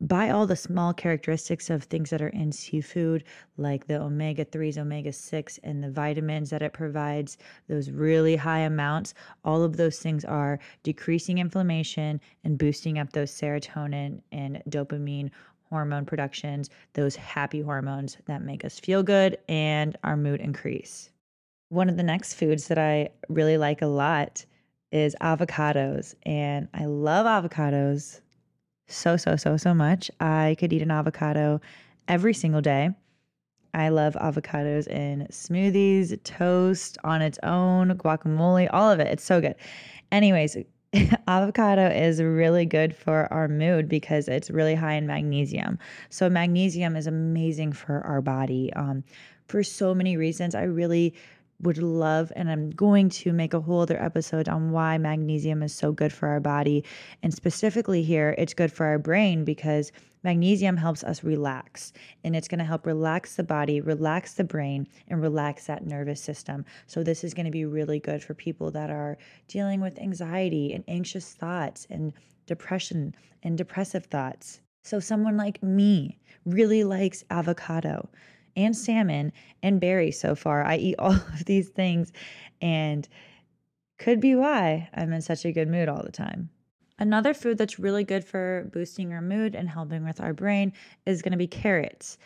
by 0.02 0.30
all 0.30 0.48
the 0.48 0.56
small 0.56 0.92
characteristics 0.92 1.70
of 1.70 1.84
things 1.84 2.10
that 2.10 2.20
are 2.20 2.28
in 2.28 2.50
seafood, 2.50 3.22
like 3.56 3.86
the 3.86 4.00
omega 4.00 4.44
3s, 4.44 4.76
omega 4.76 5.12
6, 5.12 5.58
and 5.62 5.82
the 5.82 5.90
vitamins 5.90 6.50
that 6.50 6.60
it 6.60 6.72
provides, 6.72 7.38
those 7.68 7.88
really 7.88 8.34
high 8.34 8.58
amounts, 8.58 9.14
all 9.44 9.62
of 9.62 9.76
those 9.76 10.00
things 10.00 10.24
are 10.24 10.58
decreasing 10.82 11.38
inflammation 11.38 12.20
and 12.42 12.58
boosting 12.58 12.98
up 12.98 13.12
those 13.12 13.30
serotonin 13.30 14.20
and 14.32 14.60
dopamine 14.68 15.30
hormone 15.70 16.04
productions, 16.04 16.68
those 16.94 17.14
happy 17.14 17.60
hormones 17.60 18.18
that 18.26 18.42
make 18.42 18.64
us 18.64 18.80
feel 18.80 19.04
good 19.04 19.38
and 19.48 19.96
our 20.02 20.16
mood 20.16 20.40
increase. 20.40 21.10
One 21.68 21.88
of 21.88 21.96
the 21.96 22.02
next 22.02 22.34
foods 22.34 22.66
that 22.68 22.78
I 22.78 23.08
really 23.28 23.56
like 23.56 23.82
a 23.82 23.86
lot 23.86 24.44
is 24.90 25.14
avocados. 25.22 26.14
And 26.24 26.68
I 26.74 26.84
love 26.86 27.24
avocados 27.26 28.20
so, 28.92 29.16
so, 29.16 29.36
so, 29.36 29.56
so 29.56 29.74
much. 29.74 30.10
I 30.20 30.56
could 30.58 30.72
eat 30.72 30.82
an 30.82 30.90
avocado 30.90 31.60
every 32.08 32.34
single 32.34 32.60
day. 32.60 32.90
I 33.74 33.88
love 33.88 34.14
avocados 34.14 34.86
in 34.86 35.26
smoothies, 35.30 36.22
toast, 36.24 36.98
on 37.04 37.22
its 37.22 37.38
own, 37.42 37.96
guacamole, 37.96 38.68
all 38.72 38.90
of 38.90 39.00
it. 39.00 39.06
It's 39.08 39.24
so 39.24 39.40
good. 39.40 39.54
Anyways, 40.10 40.58
avocado 41.26 41.88
is 41.88 42.22
really 42.22 42.66
good 42.66 42.94
for 42.94 43.32
our 43.32 43.48
mood 43.48 43.88
because 43.88 44.28
it's 44.28 44.50
really 44.50 44.74
high 44.74 44.92
in 44.94 45.06
magnesium. 45.06 45.78
So, 46.10 46.28
magnesium 46.28 46.96
is 46.96 47.06
amazing 47.06 47.72
for 47.72 48.02
our 48.02 48.20
body 48.20 48.70
um, 48.74 49.04
for 49.46 49.62
so 49.62 49.94
many 49.94 50.18
reasons. 50.18 50.54
I 50.54 50.64
really 50.64 51.14
would 51.62 51.78
love, 51.78 52.32
and 52.34 52.50
I'm 52.50 52.70
going 52.70 53.08
to 53.08 53.32
make 53.32 53.54
a 53.54 53.60
whole 53.60 53.80
other 53.80 54.02
episode 54.02 54.48
on 54.48 54.72
why 54.72 54.98
magnesium 54.98 55.62
is 55.62 55.72
so 55.72 55.92
good 55.92 56.12
for 56.12 56.28
our 56.28 56.40
body. 56.40 56.84
And 57.22 57.32
specifically, 57.32 58.02
here, 58.02 58.34
it's 58.36 58.54
good 58.54 58.72
for 58.72 58.86
our 58.86 58.98
brain 58.98 59.44
because 59.44 59.92
magnesium 60.24 60.76
helps 60.76 61.02
us 61.04 61.24
relax 61.24 61.92
and 62.24 62.36
it's 62.36 62.48
going 62.48 62.58
to 62.58 62.64
help 62.64 62.86
relax 62.86 63.36
the 63.36 63.42
body, 63.44 63.80
relax 63.80 64.34
the 64.34 64.44
brain, 64.44 64.88
and 65.08 65.22
relax 65.22 65.66
that 65.66 65.86
nervous 65.86 66.20
system. 66.20 66.64
So, 66.86 67.02
this 67.02 67.22
is 67.22 67.34
going 67.34 67.46
to 67.46 67.52
be 67.52 67.64
really 67.64 68.00
good 68.00 68.22
for 68.22 68.34
people 68.34 68.70
that 68.72 68.90
are 68.90 69.16
dealing 69.46 69.80
with 69.80 69.98
anxiety 69.98 70.72
and 70.72 70.84
anxious 70.88 71.32
thoughts 71.32 71.86
and 71.90 72.12
depression 72.46 73.14
and 73.44 73.56
depressive 73.56 74.06
thoughts. 74.06 74.60
So, 74.84 74.98
someone 74.98 75.36
like 75.36 75.62
me 75.62 76.18
really 76.44 76.82
likes 76.82 77.24
avocado 77.30 78.08
and 78.56 78.76
salmon 78.76 79.32
and 79.62 79.80
berries 79.80 80.20
so 80.20 80.34
far. 80.34 80.64
I 80.64 80.76
eat 80.76 80.96
all 80.98 81.12
of 81.12 81.44
these 81.44 81.68
things 81.68 82.12
and 82.60 83.08
could 83.98 84.20
be 84.20 84.34
why 84.34 84.88
I'm 84.94 85.12
in 85.12 85.22
such 85.22 85.44
a 85.44 85.52
good 85.52 85.68
mood 85.68 85.88
all 85.88 86.02
the 86.02 86.12
time. 86.12 86.50
Another 86.98 87.34
food 87.34 87.58
that's 87.58 87.78
really 87.78 88.04
good 88.04 88.24
for 88.24 88.68
boosting 88.72 89.12
our 89.12 89.22
mood 89.22 89.54
and 89.54 89.68
helping 89.68 90.04
with 90.04 90.20
our 90.20 90.32
brain 90.32 90.72
is 91.06 91.22
going 91.22 91.32
to 91.32 91.38
be 91.38 91.46
carrots. 91.46 92.18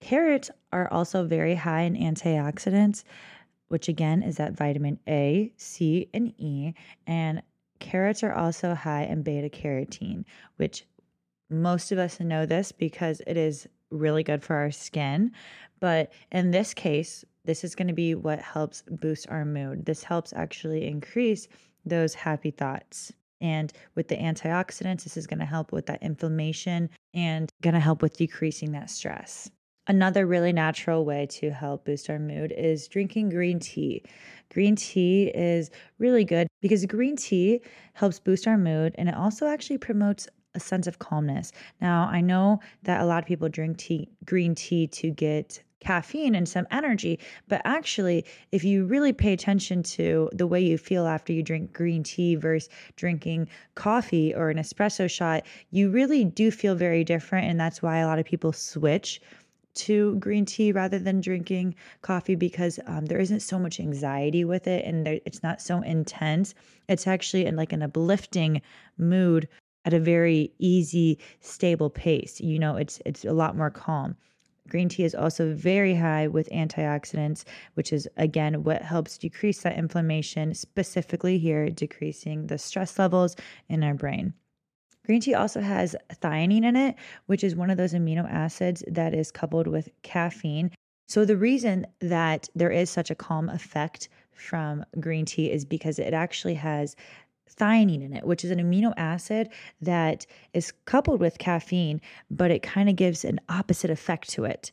Carrots 0.00 0.50
are 0.72 0.92
also 0.92 1.26
very 1.26 1.54
high 1.54 1.82
in 1.82 1.94
antioxidants, 1.94 3.04
which 3.68 3.88
again 3.88 4.22
is 4.22 4.36
that 4.36 4.54
vitamin 4.54 4.98
A, 5.08 5.52
C, 5.56 6.08
and 6.12 6.34
E. 6.38 6.74
And 7.06 7.42
carrots 7.78 8.22
are 8.22 8.32
also 8.32 8.74
high 8.74 9.04
in 9.04 9.22
beta 9.22 9.48
carotene, 9.48 10.24
which 10.56 10.84
most 11.48 11.92
of 11.92 11.98
us 11.98 12.20
know 12.20 12.46
this 12.46 12.72
because 12.72 13.20
it 13.26 13.36
is 13.36 13.68
really 13.90 14.22
good 14.22 14.42
for 14.42 14.56
our 14.56 14.70
skin. 14.70 15.32
But 15.80 16.12
in 16.32 16.50
this 16.50 16.74
case, 16.74 17.24
this 17.44 17.64
is 17.64 17.74
going 17.74 17.88
to 17.88 17.94
be 17.94 18.14
what 18.14 18.40
helps 18.40 18.82
boost 18.90 19.28
our 19.28 19.44
mood. 19.44 19.86
This 19.86 20.02
helps 20.02 20.32
actually 20.32 20.86
increase 20.86 21.48
those 21.84 22.14
happy 22.14 22.50
thoughts. 22.50 23.12
And 23.40 23.72
with 23.94 24.08
the 24.08 24.16
antioxidants, 24.16 25.04
this 25.04 25.16
is 25.16 25.26
going 25.26 25.38
to 25.38 25.44
help 25.44 25.72
with 25.72 25.86
that 25.86 26.02
inflammation 26.02 26.90
and 27.14 27.50
going 27.62 27.74
to 27.74 27.80
help 27.80 28.02
with 28.02 28.16
decreasing 28.16 28.72
that 28.72 28.90
stress. 28.90 29.50
Another 29.88 30.26
really 30.26 30.52
natural 30.52 31.04
way 31.04 31.26
to 31.26 31.50
help 31.50 31.84
boost 31.84 32.10
our 32.10 32.18
mood 32.18 32.52
is 32.56 32.88
drinking 32.88 33.28
green 33.28 33.60
tea. 33.60 34.02
Green 34.52 34.74
tea 34.74 35.30
is 35.32 35.70
really 35.98 36.24
good 36.24 36.48
because 36.60 36.84
green 36.86 37.14
tea 37.14 37.60
helps 37.92 38.18
boost 38.18 38.48
our 38.48 38.58
mood 38.58 38.96
and 38.98 39.08
it 39.08 39.14
also 39.14 39.46
actually 39.46 39.78
promotes 39.78 40.28
a 40.56 40.60
sense 40.60 40.86
of 40.86 40.98
calmness. 40.98 41.52
Now, 41.80 42.08
I 42.10 42.20
know 42.20 42.60
that 42.82 43.00
a 43.00 43.04
lot 43.04 43.22
of 43.22 43.28
people 43.28 43.48
drink 43.48 43.78
tea, 43.78 44.08
green 44.24 44.54
tea 44.54 44.86
to 44.88 45.10
get 45.10 45.62
caffeine 45.80 46.34
and 46.34 46.48
some 46.48 46.66
energy. 46.70 47.18
But 47.48 47.62
actually, 47.64 48.24
if 48.50 48.64
you 48.64 48.86
really 48.86 49.12
pay 49.12 49.32
attention 49.32 49.82
to 49.84 50.28
the 50.32 50.46
way 50.46 50.60
you 50.60 50.78
feel 50.78 51.06
after 51.06 51.32
you 51.32 51.42
drink 51.42 51.72
green 51.72 52.02
tea 52.02 52.34
versus 52.34 52.68
drinking 52.96 53.48
coffee 53.74 54.34
or 54.34 54.50
an 54.50 54.56
espresso 54.58 55.08
shot, 55.08 55.44
you 55.70 55.90
really 55.90 56.24
do 56.24 56.50
feel 56.50 56.74
very 56.74 57.04
different. 57.04 57.46
And 57.48 57.60
that's 57.60 57.82
why 57.82 57.98
a 57.98 58.06
lot 58.06 58.18
of 58.18 58.24
people 58.24 58.52
switch 58.52 59.20
to 59.74 60.16
green 60.16 60.46
tea 60.46 60.72
rather 60.72 60.98
than 60.98 61.20
drinking 61.20 61.74
coffee 62.00 62.34
because 62.34 62.80
um, 62.86 63.04
there 63.06 63.18
isn't 63.18 63.40
so 63.40 63.58
much 63.58 63.78
anxiety 63.78 64.44
with 64.44 64.66
it 64.66 64.84
and 64.86 65.06
there, 65.06 65.20
it's 65.26 65.42
not 65.42 65.60
so 65.60 65.82
intense. 65.82 66.54
It's 66.88 67.06
actually 67.06 67.44
in 67.44 67.56
like 67.56 67.72
an 67.72 67.82
uplifting 67.82 68.62
mood 68.96 69.48
at 69.86 69.94
a 69.94 70.00
very 70.00 70.52
easy, 70.58 71.18
stable 71.40 71.88
pace. 71.88 72.40
You 72.40 72.58
know, 72.58 72.76
it's 72.76 73.00
it's 73.06 73.24
a 73.24 73.32
lot 73.32 73.56
more 73.56 73.70
calm. 73.70 74.16
Green 74.68 74.88
tea 74.88 75.04
is 75.04 75.14
also 75.14 75.54
very 75.54 75.94
high 75.94 76.26
with 76.26 76.50
antioxidants, 76.50 77.44
which 77.74 77.92
is 77.92 78.08
again 78.16 78.64
what 78.64 78.82
helps 78.82 79.16
decrease 79.16 79.62
that 79.62 79.78
inflammation, 79.78 80.54
specifically 80.54 81.38
here, 81.38 81.70
decreasing 81.70 82.48
the 82.48 82.58
stress 82.58 82.98
levels 82.98 83.36
in 83.68 83.84
our 83.84 83.94
brain. 83.94 84.34
Green 85.04 85.20
tea 85.20 85.34
also 85.34 85.60
has 85.60 85.94
theanine 86.20 86.64
in 86.64 86.74
it, 86.74 86.96
which 87.26 87.44
is 87.44 87.54
one 87.54 87.70
of 87.70 87.76
those 87.76 87.94
amino 87.94 88.28
acids 88.28 88.82
that 88.88 89.14
is 89.14 89.30
coupled 89.30 89.68
with 89.68 89.88
caffeine. 90.02 90.72
So, 91.06 91.24
the 91.24 91.36
reason 91.36 91.86
that 92.00 92.48
there 92.56 92.72
is 92.72 92.90
such 92.90 93.12
a 93.12 93.14
calm 93.14 93.48
effect 93.48 94.08
from 94.32 94.84
green 94.98 95.24
tea 95.24 95.50
is 95.50 95.64
because 95.64 96.00
it 96.00 96.12
actually 96.12 96.54
has 96.54 96.96
theanine 97.48 98.02
in 98.02 98.12
it, 98.12 98.24
which 98.24 98.44
is 98.44 98.50
an 98.50 98.58
amino 98.58 98.92
acid 98.96 99.48
that 99.80 100.26
is 100.52 100.72
coupled 100.84 101.20
with 101.20 101.38
caffeine, 101.38 102.00
but 102.30 102.50
it 102.50 102.62
kind 102.62 102.88
of 102.88 102.96
gives 102.96 103.24
an 103.24 103.40
opposite 103.48 103.90
effect 103.90 104.28
to 104.30 104.44
it 104.44 104.72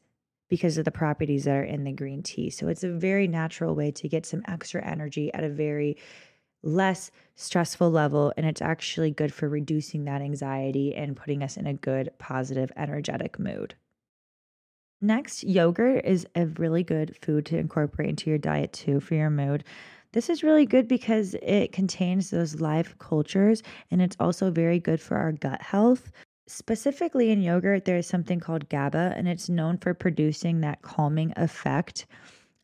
because 0.49 0.77
of 0.77 0.85
the 0.85 0.91
properties 0.91 1.45
that 1.45 1.55
are 1.55 1.63
in 1.63 1.83
the 1.83 1.91
green 1.91 2.21
tea. 2.21 2.49
So 2.49 2.67
it's 2.67 2.83
a 2.83 2.89
very 2.89 3.27
natural 3.27 3.75
way 3.75 3.91
to 3.91 4.07
get 4.07 4.25
some 4.25 4.43
extra 4.47 4.85
energy 4.85 5.33
at 5.33 5.43
a 5.43 5.49
very 5.49 5.97
less 6.61 7.11
stressful 7.35 7.89
level. 7.89 8.33
And 8.37 8.45
it's 8.45 8.61
actually 8.61 9.11
good 9.11 9.33
for 9.33 9.49
reducing 9.49 10.05
that 10.05 10.21
anxiety 10.21 10.95
and 10.95 11.15
putting 11.15 11.43
us 11.43 11.57
in 11.57 11.67
a 11.67 11.73
good, 11.73 12.11
positive, 12.19 12.71
energetic 12.77 13.39
mood. 13.39 13.75
Next, 15.01 15.43
yogurt 15.43 16.05
is 16.05 16.25
a 16.35 16.45
really 16.45 16.83
good 16.83 17.17
food 17.21 17.45
to 17.47 17.57
incorporate 17.57 18.09
into 18.09 18.29
your 18.29 18.39
diet 18.39 18.71
too 18.71 19.01
for 19.01 19.15
your 19.15 19.29
mood. 19.29 19.65
This 20.13 20.29
is 20.29 20.43
really 20.43 20.67
good 20.67 20.87
because 20.87 21.35
it 21.41 21.71
contains 21.71 22.29
those 22.29 22.61
live 22.61 22.97
cultures 22.99 23.63
and 23.89 23.99
it's 23.99 24.15
also 24.19 24.51
very 24.51 24.79
good 24.79 25.01
for 25.01 25.17
our 25.17 25.31
gut 25.31 25.61
health. 25.61 26.11
Specifically 26.47 27.31
in 27.31 27.41
yogurt, 27.41 27.85
there 27.85 27.97
is 27.97 28.05
something 28.05 28.39
called 28.39 28.69
GABA 28.69 29.15
and 29.17 29.27
it's 29.27 29.49
known 29.49 29.79
for 29.79 29.95
producing 29.95 30.61
that 30.61 30.83
calming 30.83 31.33
effect. 31.35 32.05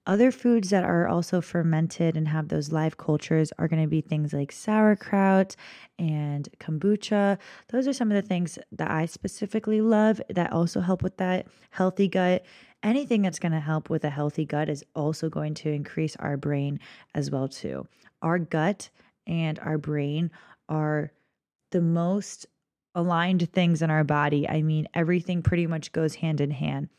Other 0.06 0.32
foods 0.32 0.70
that 0.70 0.84
are 0.84 1.08
also 1.08 1.42
fermented 1.42 2.16
and 2.16 2.28
have 2.28 2.48
those 2.48 2.72
live 2.72 2.98
cultures 2.98 3.52
are 3.58 3.68
going 3.68 3.82
to 3.82 3.88
be 3.88 4.02
things 4.02 4.32
like 4.32 4.52
sauerkraut 4.52 5.56
and 5.98 6.50
kombucha. 6.60 7.38
Those 7.70 7.88
are 7.88 7.94
some 7.94 8.12
of 8.12 8.16
the 8.16 8.28
things 8.28 8.60
that 8.72 8.90
I 8.92 9.06
specifically 9.06 9.82
love 9.82 10.22
that 10.30 10.52
also 10.52 10.82
help 10.82 11.02
with 11.02 11.18
that 11.18 11.48
healthy 11.72 12.08
gut 12.08 12.46
anything 12.84 13.22
that's 13.22 13.40
going 13.40 13.52
to 13.52 13.60
help 13.60 13.90
with 13.90 14.04
a 14.04 14.10
healthy 14.10 14.46
gut 14.46 14.70
is 14.70 14.84
also 14.96 15.30
going 15.30 15.54
to 15.56 15.70
increase 15.70 16.16
our 16.18 16.38
brain 16.38 16.80
as 17.14 17.32
well 17.32 17.48
too. 17.48 17.88
Our 18.22 18.40
gut 18.40 18.90
and 19.28 19.60
our 19.60 19.78
brain 19.78 20.32
are 20.68 21.12
the 21.72 21.82
most 21.82 22.46
aligned 22.96 23.52
things 23.52 23.82
in 23.82 23.92
our 23.92 24.04
body. 24.04 24.48
I 24.50 24.62
mean, 24.62 24.88
everything 24.94 25.42
pretty 25.42 25.68
much 25.68 25.92
goes 25.92 26.16
hand 26.16 26.42
in 26.42 26.52
hand. 26.52 26.90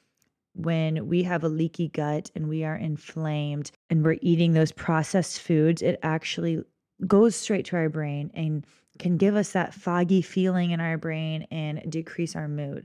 When 0.54 1.08
we 1.08 1.22
have 1.24 1.44
a 1.44 1.48
leaky 1.48 1.88
gut 1.88 2.30
and 2.34 2.48
we 2.48 2.64
are 2.64 2.76
inflamed 2.76 3.70
and 3.88 4.04
we're 4.04 4.18
eating 4.20 4.52
those 4.52 4.72
processed 4.72 5.40
foods, 5.40 5.82
it 5.82 5.98
actually 6.02 6.62
goes 7.06 7.34
straight 7.36 7.64
to 7.66 7.76
our 7.76 7.88
brain 7.88 8.30
and 8.34 8.64
can 8.98 9.16
give 9.16 9.36
us 9.36 9.52
that 9.52 9.74
foggy 9.74 10.22
feeling 10.22 10.72
in 10.72 10.80
our 10.80 10.98
brain 10.98 11.46
and 11.50 11.90
decrease 11.90 12.36
our 12.36 12.48
mood. 12.48 12.84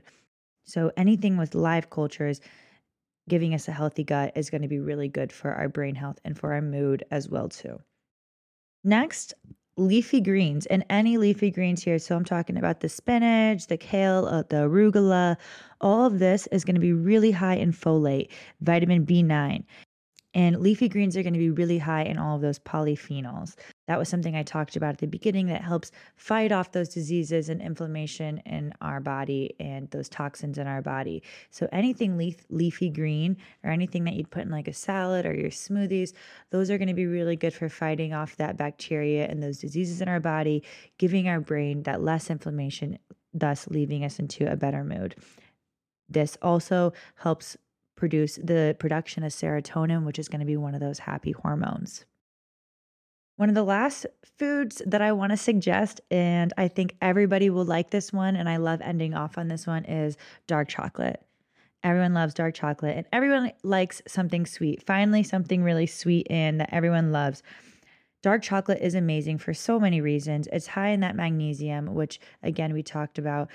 So, 0.64 0.90
anything 0.96 1.36
with 1.36 1.54
live 1.54 1.90
cultures 1.90 2.40
giving 3.28 3.54
us 3.54 3.68
a 3.68 3.72
healthy 3.72 4.04
gut 4.04 4.32
is 4.36 4.50
going 4.50 4.62
to 4.62 4.68
be 4.68 4.80
really 4.80 5.08
good 5.08 5.32
for 5.32 5.52
our 5.52 5.68
brain 5.68 5.94
health 5.94 6.18
and 6.24 6.38
for 6.38 6.52
our 6.52 6.62
mood 6.62 7.04
as 7.10 7.28
well 7.28 7.48
too. 7.48 7.78
Next, 8.84 9.34
leafy 9.76 10.20
greens 10.20 10.66
and 10.66 10.84
any 10.88 11.18
leafy 11.18 11.50
greens 11.50 11.82
here. 11.82 11.98
So 11.98 12.16
I'm 12.16 12.24
talking 12.24 12.56
about 12.56 12.80
the 12.80 12.88
spinach, 12.88 13.66
the 13.66 13.76
kale, 13.76 14.26
uh, 14.26 14.42
the 14.48 14.56
arugula. 14.56 15.36
All 15.80 16.06
of 16.06 16.18
this 16.18 16.46
is 16.48 16.64
going 16.64 16.76
to 16.76 16.80
be 16.80 16.92
really 16.92 17.30
high 17.30 17.56
in 17.56 17.72
folate, 17.72 18.30
vitamin 18.60 19.04
B9. 19.04 19.64
And 20.34 20.60
leafy 20.60 20.88
greens 20.88 21.16
are 21.16 21.22
going 21.22 21.32
to 21.32 21.38
be 21.38 21.50
really 21.50 21.78
high 21.78 22.02
in 22.02 22.18
all 22.18 22.36
of 22.36 22.42
those 22.42 22.58
polyphenols. 22.58 23.56
That 23.86 23.98
was 23.98 24.08
something 24.08 24.34
I 24.34 24.42
talked 24.42 24.76
about 24.76 24.94
at 24.94 24.98
the 24.98 25.06
beginning 25.06 25.46
that 25.46 25.62
helps 25.62 25.92
fight 26.16 26.50
off 26.50 26.72
those 26.72 26.88
diseases 26.88 27.48
and 27.48 27.62
inflammation 27.62 28.38
in 28.38 28.74
our 28.80 29.00
body 29.00 29.54
and 29.60 29.88
those 29.90 30.08
toxins 30.08 30.58
in 30.58 30.66
our 30.66 30.82
body. 30.82 31.22
So, 31.50 31.68
anything 31.70 32.16
leaf, 32.16 32.44
leafy 32.50 32.90
green 32.90 33.36
or 33.62 33.70
anything 33.70 34.04
that 34.04 34.14
you'd 34.14 34.30
put 34.30 34.42
in 34.42 34.50
like 34.50 34.68
a 34.68 34.72
salad 34.72 35.24
or 35.24 35.34
your 35.34 35.50
smoothies, 35.50 36.12
those 36.50 36.70
are 36.70 36.78
going 36.78 36.88
to 36.88 36.94
be 36.94 37.06
really 37.06 37.36
good 37.36 37.54
for 37.54 37.68
fighting 37.68 38.12
off 38.12 38.36
that 38.36 38.56
bacteria 38.56 39.26
and 39.26 39.42
those 39.42 39.58
diseases 39.58 40.00
in 40.00 40.08
our 40.08 40.20
body, 40.20 40.62
giving 40.98 41.28
our 41.28 41.40
brain 41.40 41.84
that 41.84 42.02
less 42.02 42.28
inflammation, 42.28 42.98
thus 43.32 43.68
leaving 43.68 44.04
us 44.04 44.18
into 44.18 44.50
a 44.50 44.56
better 44.56 44.82
mood. 44.82 45.14
This 46.08 46.36
also 46.42 46.92
helps 47.16 47.56
produce 47.96 48.36
the 48.36 48.76
production 48.78 49.24
of 49.24 49.32
serotonin, 49.32 50.04
which 50.04 50.18
is 50.18 50.28
going 50.28 50.40
to 50.40 50.46
be 50.46 50.56
one 50.56 50.74
of 50.74 50.80
those 50.80 51.00
happy 51.00 51.32
hormones. 51.32 52.04
One 53.36 53.50
of 53.50 53.54
the 53.54 53.64
last 53.64 54.06
foods 54.38 54.80
that 54.86 55.02
I 55.02 55.12
want 55.12 55.30
to 55.30 55.36
suggest, 55.36 56.00
and 56.10 56.54
I 56.56 56.68
think 56.68 56.96
everybody 57.02 57.50
will 57.50 57.66
like 57.66 57.90
this 57.90 58.10
one, 58.10 58.34
and 58.34 58.48
I 58.48 58.56
love 58.56 58.80
ending 58.80 59.12
off 59.12 59.36
on 59.36 59.48
this 59.48 59.66
one, 59.66 59.84
is 59.84 60.16
dark 60.46 60.68
chocolate. 60.68 61.22
Everyone 61.84 62.14
loves 62.14 62.32
dark 62.32 62.54
chocolate, 62.54 62.96
and 62.96 63.06
everyone 63.12 63.52
likes 63.62 64.00
something 64.08 64.46
sweet. 64.46 64.82
Finally, 64.82 65.22
something 65.22 65.62
really 65.62 65.86
sweet 65.86 66.26
in 66.28 66.56
that 66.58 66.72
everyone 66.72 67.12
loves. 67.12 67.42
Dark 68.22 68.42
chocolate 68.42 68.80
is 68.80 68.94
amazing 68.94 69.36
for 69.36 69.52
so 69.52 69.78
many 69.78 70.00
reasons. 70.00 70.48
It's 70.50 70.66
high 70.66 70.88
in 70.88 71.00
that 71.00 71.14
magnesium, 71.14 71.94
which 71.94 72.18
again, 72.42 72.72
we 72.72 72.82
talked 72.82 73.18
about 73.18 73.50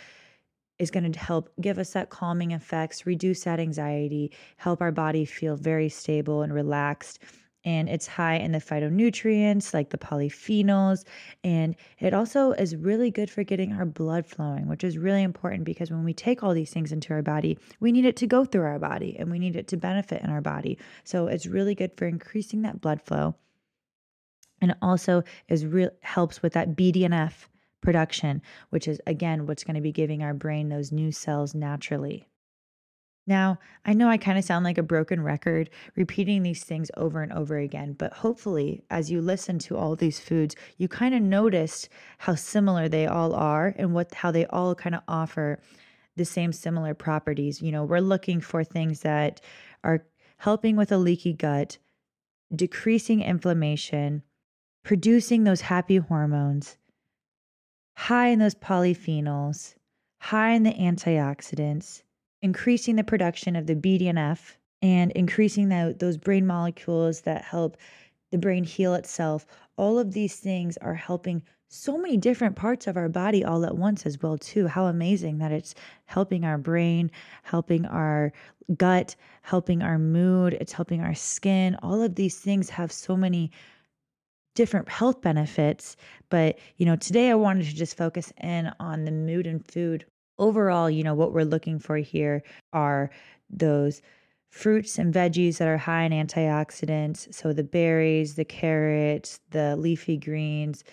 is 0.77 0.91
going 0.91 1.11
to 1.11 1.19
help 1.19 1.49
give 1.59 1.79
us 1.79 1.93
that 1.93 2.09
calming 2.09 2.51
effects, 2.51 3.05
reduce 3.05 3.43
that 3.43 3.59
anxiety, 3.59 4.31
help 4.57 4.79
our 4.79 4.91
body 4.91 5.25
feel 5.25 5.55
very 5.55 5.89
stable 5.89 6.43
and 6.43 6.53
relaxed. 6.53 7.19
And 7.63 7.87
it's 7.89 8.07
high 8.07 8.35
in 8.35 8.51
the 8.51 8.59
phytonutrients 8.59 9.73
like 9.73 9.89
the 9.89 9.97
polyphenols. 9.97 11.03
And 11.43 11.75
it 11.99 12.13
also 12.13 12.53
is 12.53 12.75
really 12.75 13.11
good 13.11 13.29
for 13.29 13.43
getting 13.43 13.73
our 13.73 13.85
blood 13.85 14.25
flowing, 14.25 14.67
which 14.67 14.83
is 14.83 14.97
really 14.97 15.21
important 15.21 15.63
because 15.63 15.91
when 15.91 16.03
we 16.03 16.13
take 16.13 16.41
all 16.41 16.53
these 16.53 16.71
things 16.71 16.91
into 16.91 17.13
our 17.13 17.21
body, 17.21 17.57
we 17.79 17.91
need 17.91 18.05
it 18.05 18.15
to 18.17 18.27
go 18.27 18.45
through 18.45 18.65
our 18.65 18.79
body 18.79 19.15
and 19.19 19.29
we 19.29 19.39
need 19.39 19.55
it 19.55 19.67
to 19.67 19.77
benefit 19.77 20.23
in 20.23 20.29
our 20.29 20.41
body. 20.41 20.79
So 21.03 21.27
it's 21.27 21.45
really 21.45 21.75
good 21.75 21.91
for 21.97 22.07
increasing 22.07 22.63
that 22.63 22.81
blood 22.81 23.01
flow. 23.01 23.35
And 24.59 24.75
also 24.81 25.23
is 25.47 25.65
real 25.65 25.89
helps 26.01 26.41
with 26.41 26.53
that 26.53 26.75
BDNF 26.75 27.47
production, 27.81 28.41
which 28.69 28.87
is 28.87 29.01
again 29.07 29.47
what's 29.47 29.63
going 29.63 29.75
to 29.75 29.81
be 29.81 29.91
giving 29.91 30.23
our 30.23 30.33
brain 30.33 30.69
those 30.69 30.91
new 30.91 31.11
cells 31.11 31.53
naturally. 31.55 32.27
Now, 33.27 33.59
I 33.85 33.93
know 33.93 34.09
I 34.09 34.17
kind 34.17 34.37
of 34.39 34.43
sound 34.43 34.65
like 34.65 34.79
a 34.79 34.83
broken 34.83 35.21
record 35.21 35.69
repeating 35.95 36.41
these 36.41 36.63
things 36.63 36.89
over 36.97 37.21
and 37.21 37.31
over 37.31 37.57
again, 37.57 37.93
but 37.93 38.13
hopefully, 38.13 38.83
as 38.89 39.11
you 39.11 39.21
listen 39.21 39.59
to 39.59 39.77
all 39.77 39.95
these 39.95 40.19
foods, 40.19 40.55
you 40.77 40.87
kind 40.87 41.13
of 41.13 41.21
noticed 41.21 41.87
how 42.17 42.33
similar 42.33 42.89
they 42.89 43.05
all 43.05 43.33
are 43.33 43.75
and 43.77 43.93
what 43.93 44.13
how 44.13 44.31
they 44.31 44.45
all 44.47 44.73
kind 44.73 44.95
of 44.95 45.01
offer 45.07 45.59
the 46.15 46.25
same 46.25 46.51
similar 46.51 46.95
properties. 46.95 47.61
You 47.61 47.71
know, 47.71 47.83
we're 47.83 47.99
looking 47.99 48.41
for 48.41 48.63
things 48.63 49.01
that 49.01 49.39
are 49.83 50.05
helping 50.37 50.75
with 50.75 50.91
a 50.91 50.97
leaky 50.97 51.33
gut, 51.33 51.77
decreasing 52.53 53.21
inflammation, 53.21 54.23
producing 54.83 55.43
those 55.43 55.61
happy 55.61 55.97
hormones, 55.97 56.77
high 57.95 58.29
in 58.29 58.39
those 58.39 58.55
polyphenols, 58.55 59.75
high 60.19 60.51
in 60.51 60.63
the 60.63 60.73
antioxidants 60.73 62.01
increasing 62.41 62.95
the 62.95 63.03
production 63.03 63.55
of 63.55 63.67
the 63.67 63.75
BDNF 63.75 64.55
and 64.81 65.11
increasing 65.11 65.69
the, 65.69 65.95
those 65.99 66.17
brain 66.17 66.45
molecules 66.47 67.21
that 67.21 67.43
help 67.43 67.77
the 68.31 68.37
brain 68.37 68.63
heal 68.63 68.93
itself. 68.95 69.45
All 69.77 69.99
of 69.99 70.13
these 70.13 70.37
things 70.37 70.77
are 70.77 70.95
helping 70.95 71.43
so 71.69 71.97
many 71.97 72.17
different 72.17 72.55
parts 72.55 72.87
of 72.87 72.97
our 72.97 73.07
body 73.07 73.45
all 73.45 73.65
at 73.65 73.77
once 73.77 74.05
as 74.05 74.21
well 74.21 74.37
too. 74.37 74.67
How 74.67 74.87
amazing 74.87 75.37
that 75.37 75.51
it's 75.51 75.73
helping 76.05 76.43
our 76.43 76.57
brain, 76.57 77.11
helping 77.43 77.85
our 77.85 78.33
gut, 78.75 79.15
helping 79.43 79.81
our 79.81 79.97
mood, 79.97 80.53
it's 80.59 80.73
helping 80.73 81.01
our 81.01 81.15
skin. 81.15 81.77
All 81.81 82.01
of 82.01 82.15
these 82.15 82.39
things 82.39 82.69
have 82.69 82.91
so 82.91 83.15
many 83.15 83.51
different 84.53 84.89
health 84.89 85.21
benefits, 85.21 85.95
but 86.29 86.59
you 86.75 86.85
know, 86.85 86.97
today 86.97 87.29
I 87.29 87.35
wanted 87.35 87.65
to 87.67 87.75
just 87.75 87.95
focus 87.95 88.33
in 88.41 88.71
on 88.79 89.05
the 89.05 89.11
mood 89.11 89.47
and 89.47 89.65
food 89.65 90.05
overall, 90.41 90.89
you 90.89 91.03
know, 91.03 91.13
what 91.13 91.31
we're 91.31 91.45
looking 91.45 91.79
for 91.79 91.95
here 91.97 92.43
are 92.73 93.09
those 93.49 94.01
fruits 94.49 94.97
and 94.97 95.13
veggies 95.13 95.57
that 95.59 95.67
are 95.67 95.77
high 95.77 96.03
in 96.03 96.11
antioxidants. 96.11 97.33
So 97.33 97.53
the 97.53 97.63
berries, 97.63 98.35
the 98.35 98.43
carrots, 98.43 99.39
the 99.51 99.77
leafy 99.77 100.17
greens, 100.17 100.83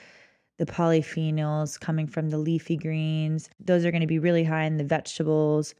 the 0.59 0.67
polyphenols 0.67 1.81
coming 1.81 2.07
from 2.07 2.31
the 2.31 2.39
leafy 2.39 2.77
greens. 2.77 3.51
Those 3.59 3.85
are 3.85 3.91
going 3.91 4.03
to 4.03 4.07
be 4.07 4.21
really 4.21 4.45
high 4.45 4.65
in 4.65 4.77
the 4.77 4.85
vegetables. 4.85 5.75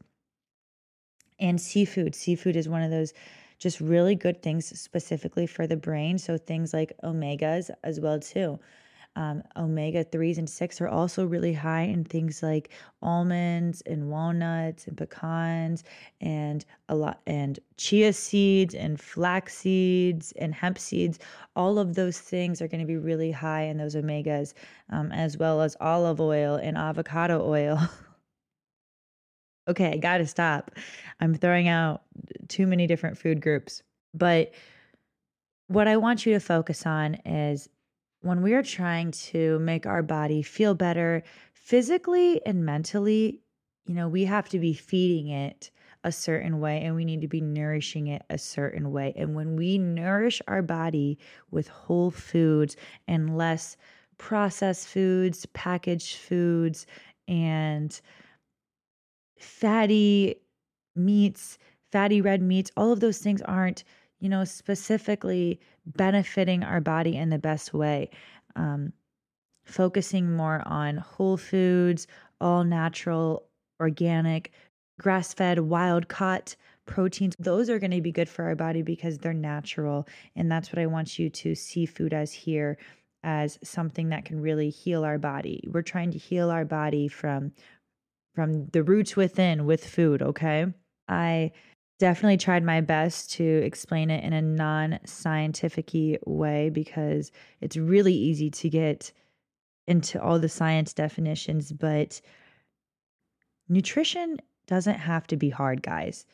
And 1.39 1.61
seafood. 1.61 2.15
Seafood 2.15 2.57
is 2.57 2.67
one 2.67 2.81
of 2.81 2.91
those 2.91 3.13
just 3.59 3.79
really 3.79 4.15
good 4.15 4.41
things 4.41 4.77
specifically 4.79 5.47
for 5.47 5.67
the 5.67 5.77
brain. 5.77 6.17
So 6.17 6.37
things 6.37 6.73
like 6.73 6.93
omegas 7.03 7.69
as 7.83 7.99
well 7.99 8.19
too. 8.19 8.59
Um, 9.19 9.43
omega 9.57 10.05
3s 10.05 10.37
and 10.37 10.49
6 10.49 10.79
are 10.79 10.87
also 10.87 11.25
really 11.25 11.51
high 11.51 11.81
in 11.81 12.05
things 12.05 12.41
like 12.41 12.69
almonds 13.01 13.81
and 13.81 14.09
walnuts 14.09 14.87
and 14.87 14.97
pecans 14.97 15.83
and 16.21 16.63
a 16.87 16.95
lot 16.95 17.19
and 17.27 17.59
chia 17.75 18.13
seeds 18.13 18.73
and 18.73 18.97
flax 18.97 19.57
seeds 19.57 20.31
and 20.39 20.55
hemp 20.55 20.79
seeds. 20.79 21.19
All 21.57 21.79
of 21.79 21.95
those 21.95 22.17
things 22.17 22.61
are 22.61 22.69
going 22.69 22.79
to 22.79 22.87
be 22.87 22.95
really 22.95 23.29
high 23.29 23.63
in 23.63 23.77
those 23.77 23.93
omegas, 23.93 24.53
um, 24.89 25.11
as 25.11 25.37
well 25.37 25.59
as 25.59 25.75
olive 25.81 26.21
oil 26.21 26.55
and 26.55 26.77
avocado 26.77 27.45
oil. 27.45 27.77
okay, 29.67 29.91
I 29.91 29.97
got 29.97 30.19
to 30.19 30.27
stop. 30.27 30.71
I'm 31.19 31.35
throwing 31.35 31.67
out 31.67 32.03
too 32.47 32.65
many 32.65 32.87
different 32.87 33.17
food 33.17 33.41
groups. 33.41 33.83
But 34.13 34.53
what 35.67 35.89
I 35.89 35.97
want 35.97 36.25
you 36.25 36.31
to 36.31 36.39
focus 36.39 36.85
on 36.85 37.15
is 37.25 37.67
when 38.21 38.41
we 38.41 38.53
are 38.53 38.63
trying 38.63 39.11
to 39.11 39.59
make 39.59 39.85
our 39.85 40.03
body 40.03 40.41
feel 40.41 40.75
better 40.75 41.23
physically 41.53 42.45
and 42.45 42.65
mentally, 42.65 43.41
you 43.85 43.95
know, 43.95 44.07
we 44.07 44.25
have 44.25 44.49
to 44.49 44.59
be 44.59 44.73
feeding 44.73 45.29
it 45.29 45.71
a 46.03 46.11
certain 46.11 46.59
way 46.59 46.81
and 46.81 46.95
we 46.95 47.05
need 47.05 47.21
to 47.21 47.27
be 47.27 47.41
nourishing 47.41 48.07
it 48.07 48.23
a 48.29 48.37
certain 48.37 48.91
way. 48.91 49.13
And 49.15 49.35
when 49.35 49.55
we 49.55 49.77
nourish 49.77 50.41
our 50.47 50.61
body 50.61 51.17
with 51.51 51.67
whole 51.67 52.11
foods 52.11 52.75
and 53.07 53.37
less 53.37 53.77
processed 54.17 54.87
foods, 54.87 55.45
packaged 55.47 56.17
foods, 56.17 56.85
and 57.27 57.99
fatty 59.37 60.35
meats, 60.95 61.57
fatty 61.91 62.21
red 62.21 62.41
meats, 62.41 62.71
all 62.75 62.91
of 62.91 62.99
those 62.99 63.19
things 63.19 63.41
aren't 63.43 63.83
you 64.19 64.27
know, 64.29 64.43
specifically 64.43 65.59
benefiting 65.95 66.63
our 66.63 66.81
body 66.81 67.15
in 67.15 67.29
the 67.29 67.39
best 67.39 67.73
way. 67.73 68.09
Um, 68.55 68.93
focusing 69.65 70.35
more 70.35 70.63
on 70.65 70.97
whole 70.97 71.37
foods, 71.37 72.07
all 72.41 72.63
natural, 72.63 73.47
organic, 73.79 74.51
grass 74.99 75.33
fed, 75.33 75.59
wild 75.59 76.07
caught 76.07 76.55
proteins. 76.85 77.35
Those 77.39 77.69
are 77.69 77.79
going 77.79 77.91
to 77.91 78.01
be 78.01 78.11
good 78.11 78.29
for 78.29 78.45
our 78.45 78.55
body 78.55 78.81
because 78.81 79.17
they're 79.17 79.33
natural. 79.33 80.07
And 80.35 80.51
that's 80.51 80.71
what 80.71 80.79
I 80.79 80.87
want 80.87 81.19
you 81.19 81.29
to 81.29 81.55
see 81.55 81.85
food 81.85 82.13
as 82.13 82.33
here 82.33 82.77
as 83.23 83.59
something 83.63 84.09
that 84.09 84.25
can 84.25 84.41
really 84.41 84.69
heal 84.69 85.03
our 85.03 85.17
body. 85.17 85.63
We're 85.67 85.81
trying 85.81 86.11
to 86.11 86.17
heal 86.17 86.49
our 86.49 86.65
body 86.65 87.07
from 87.07 87.51
from 88.35 88.67
the 88.67 88.83
roots 88.83 89.15
within 89.15 89.65
with 89.65 89.85
food, 89.85 90.21
okay? 90.21 90.67
I 91.09 91.51
definitely 91.99 92.37
tried 92.37 92.63
my 92.63 92.81
best 92.81 93.31
to 93.33 93.43
explain 93.43 94.09
it 94.09 94.23
in 94.23 94.33
a 94.33 94.41
non 94.41 94.99
scientific 95.05 95.91
way 96.25 96.69
because 96.69 97.31
it's 97.61 97.77
really 97.77 98.13
easy 98.13 98.49
to 98.49 98.69
get 98.69 99.11
into 99.87 100.21
all 100.21 100.39
the 100.39 100.49
science 100.49 100.93
definitions, 100.93 101.71
but 101.71 102.21
nutrition 103.67 104.37
doesn't 104.65 104.95
have 104.95 105.27
to 105.27 105.35
be 105.35 105.49
hard, 105.49 105.81
guys. 105.81 106.25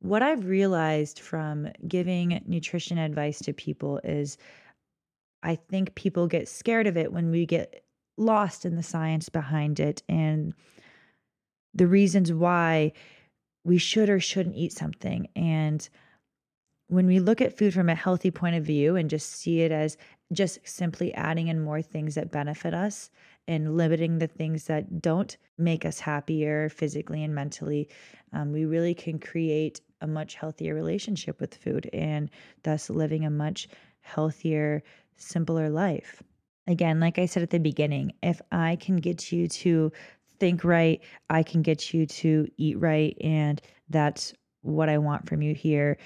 What 0.00 0.22
I've 0.22 0.46
realized 0.46 1.20
from 1.20 1.68
giving 1.86 2.40
nutrition 2.46 2.98
advice 2.98 3.40
to 3.40 3.52
people 3.52 4.00
is 4.04 4.38
I 5.42 5.56
think 5.56 5.94
people 5.96 6.26
get 6.28 6.48
scared 6.48 6.86
of 6.86 6.96
it 6.96 7.12
when 7.12 7.30
we 7.30 7.46
get 7.46 7.84
lost 8.16 8.64
in 8.64 8.76
the 8.76 8.82
science 8.82 9.28
behind 9.28 9.80
it 9.80 10.02
and 10.08 10.54
the 11.74 11.86
reasons 11.86 12.32
why 12.32 12.92
we 13.68 13.78
should 13.78 14.08
or 14.08 14.18
shouldn't 14.18 14.56
eat 14.56 14.72
something. 14.72 15.28
And 15.36 15.86
when 16.88 17.06
we 17.06 17.20
look 17.20 17.42
at 17.42 17.56
food 17.56 17.74
from 17.74 17.90
a 17.90 17.94
healthy 17.94 18.30
point 18.30 18.56
of 18.56 18.64
view 18.64 18.96
and 18.96 19.10
just 19.10 19.30
see 19.30 19.60
it 19.60 19.70
as 19.70 19.98
just 20.32 20.58
simply 20.66 21.12
adding 21.12 21.48
in 21.48 21.60
more 21.60 21.82
things 21.82 22.14
that 22.14 22.32
benefit 22.32 22.72
us 22.72 23.10
and 23.46 23.76
limiting 23.76 24.18
the 24.18 24.26
things 24.26 24.64
that 24.64 25.02
don't 25.02 25.36
make 25.58 25.84
us 25.84 26.00
happier 26.00 26.70
physically 26.70 27.22
and 27.22 27.34
mentally, 27.34 27.90
um, 28.32 28.52
we 28.52 28.64
really 28.64 28.94
can 28.94 29.18
create 29.18 29.82
a 30.00 30.06
much 30.06 30.34
healthier 30.34 30.74
relationship 30.74 31.38
with 31.38 31.54
food 31.54 31.90
and 31.92 32.30
thus 32.62 32.88
living 32.88 33.26
a 33.26 33.30
much 33.30 33.68
healthier, 34.00 34.82
simpler 35.16 35.68
life. 35.68 36.22
Again, 36.66 37.00
like 37.00 37.18
I 37.18 37.26
said 37.26 37.42
at 37.42 37.50
the 37.50 37.58
beginning, 37.58 38.12
if 38.22 38.40
I 38.50 38.76
can 38.76 38.96
get 38.96 39.30
you 39.30 39.46
to 39.48 39.92
think 40.38 40.64
right, 40.64 41.00
I 41.30 41.42
can 41.42 41.62
get 41.62 41.92
you 41.92 42.06
to 42.06 42.48
eat 42.56 42.78
right. 42.78 43.16
And 43.20 43.60
that's 43.88 44.34
what 44.62 44.88
I 44.88 44.98
want 44.98 45.28
from 45.28 45.42
you 45.42 45.54
here. 45.54 45.98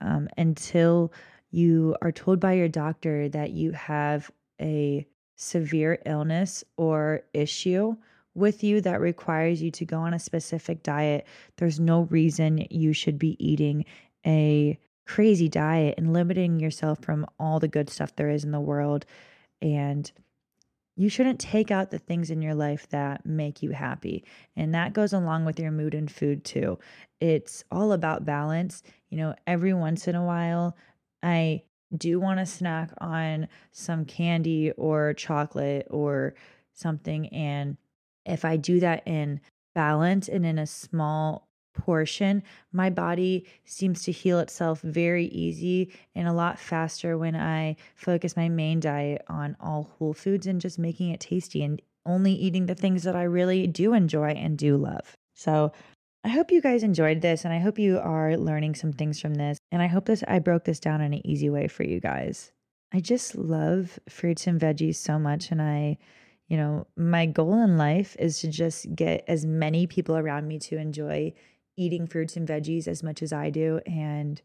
Um, 0.00 0.28
until 0.36 1.12
you 1.50 1.96
are 2.02 2.12
told 2.12 2.40
by 2.40 2.54
your 2.54 2.68
doctor 2.68 3.28
that 3.30 3.50
you 3.50 3.72
have 3.72 4.30
a 4.60 5.06
severe 5.36 5.98
illness 6.06 6.64
or 6.76 7.22
issue 7.32 7.94
with 8.34 8.62
you 8.62 8.80
that 8.82 9.00
requires 9.00 9.62
you 9.62 9.70
to 9.70 9.84
go 9.84 9.98
on 9.98 10.12
a 10.14 10.18
specific 10.18 10.82
diet, 10.82 11.26
there's 11.56 11.80
no 11.80 12.02
reason 12.02 12.66
you 12.70 12.92
should 12.92 13.18
be 13.18 13.36
eating 13.44 13.84
a 14.26 14.78
crazy 15.06 15.48
diet 15.48 15.94
and 15.96 16.12
limiting 16.12 16.60
yourself 16.60 16.98
from 17.00 17.24
all 17.38 17.60
the 17.60 17.68
good 17.68 17.88
stuff 17.88 18.14
there 18.16 18.28
is 18.28 18.44
in 18.44 18.50
the 18.50 18.60
world. 18.60 19.06
And 19.62 20.10
you 20.96 21.10
shouldn't 21.10 21.38
take 21.38 21.70
out 21.70 21.90
the 21.90 21.98
things 21.98 22.30
in 22.30 22.40
your 22.40 22.54
life 22.54 22.88
that 22.88 23.26
make 23.26 23.62
you 23.62 23.70
happy. 23.70 24.24
And 24.56 24.74
that 24.74 24.94
goes 24.94 25.12
along 25.12 25.44
with 25.44 25.60
your 25.60 25.70
mood 25.70 25.94
and 25.94 26.10
food 26.10 26.42
too. 26.42 26.78
It's 27.20 27.62
all 27.70 27.92
about 27.92 28.24
balance. 28.24 28.82
You 29.10 29.18
know, 29.18 29.34
every 29.46 29.74
once 29.74 30.08
in 30.08 30.14
a 30.14 30.24
while, 30.24 30.74
I 31.22 31.62
do 31.96 32.18
want 32.18 32.40
to 32.40 32.46
snack 32.46 32.90
on 32.98 33.48
some 33.72 34.06
candy 34.06 34.72
or 34.72 35.12
chocolate 35.12 35.86
or 35.90 36.34
something. 36.72 37.28
And 37.28 37.76
if 38.24 38.44
I 38.44 38.56
do 38.56 38.80
that 38.80 39.02
in 39.06 39.40
balance 39.74 40.28
and 40.28 40.46
in 40.46 40.58
a 40.58 40.66
small 40.66 41.45
portion, 41.76 42.42
my 42.72 42.90
body 42.90 43.46
seems 43.64 44.02
to 44.04 44.12
heal 44.12 44.38
itself 44.40 44.80
very 44.80 45.26
easy 45.26 45.92
and 46.14 46.26
a 46.26 46.32
lot 46.32 46.58
faster 46.58 47.16
when 47.16 47.36
I 47.36 47.76
focus 47.94 48.36
my 48.36 48.48
main 48.48 48.80
diet 48.80 49.22
on 49.28 49.56
all 49.60 49.94
whole 49.98 50.14
foods 50.14 50.46
and 50.46 50.60
just 50.60 50.78
making 50.78 51.10
it 51.10 51.20
tasty 51.20 51.62
and 51.62 51.80
only 52.04 52.32
eating 52.32 52.66
the 52.66 52.74
things 52.74 53.02
that 53.02 53.16
I 53.16 53.24
really 53.24 53.66
do 53.66 53.92
enjoy 53.92 54.30
and 54.30 54.56
do 54.56 54.76
love. 54.76 55.14
So, 55.34 55.72
I 56.24 56.28
hope 56.28 56.50
you 56.50 56.60
guys 56.60 56.82
enjoyed 56.82 57.20
this 57.20 57.44
and 57.44 57.54
I 57.54 57.60
hope 57.60 57.78
you 57.78 58.00
are 58.00 58.36
learning 58.36 58.74
some 58.74 58.92
things 58.92 59.20
from 59.20 59.34
this 59.34 59.58
and 59.70 59.80
I 59.80 59.86
hope 59.86 60.06
this 60.06 60.24
I 60.26 60.40
broke 60.40 60.64
this 60.64 60.80
down 60.80 61.00
in 61.00 61.12
an 61.12 61.24
easy 61.24 61.48
way 61.50 61.68
for 61.68 61.84
you 61.84 62.00
guys. 62.00 62.50
I 62.92 62.98
just 62.98 63.36
love 63.36 64.00
fruits 64.08 64.48
and 64.48 64.60
veggies 64.60 64.96
so 64.96 65.20
much 65.20 65.52
and 65.52 65.62
I 65.62 65.98
you 66.48 66.56
know, 66.56 66.86
my 66.96 67.26
goal 67.26 67.62
in 67.62 67.76
life 67.76 68.16
is 68.18 68.40
to 68.40 68.48
just 68.48 68.94
get 68.94 69.24
as 69.26 69.44
many 69.44 69.86
people 69.86 70.16
around 70.16 70.46
me 70.46 70.58
to 70.60 70.76
enjoy 70.76 71.32
eating 71.76 72.06
fruits 72.06 72.36
and 72.36 72.48
veggies 72.48 72.88
as 72.88 73.02
much 73.02 73.22
as 73.22 73.32
I 73.32 73.50
do 73.50 73.80
and 73.86 74.40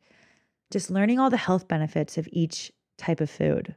just 0.72 0.92
learning 0.92 1.20
all 1.20 1.30
the 1.30 1.38
health 1.38 1.68
benefits 1.68 2.18
of 2.18 2.28
each 2.32 2.72
type 2.98 3.22
of 3.22 3.30
food. 3.30 3.76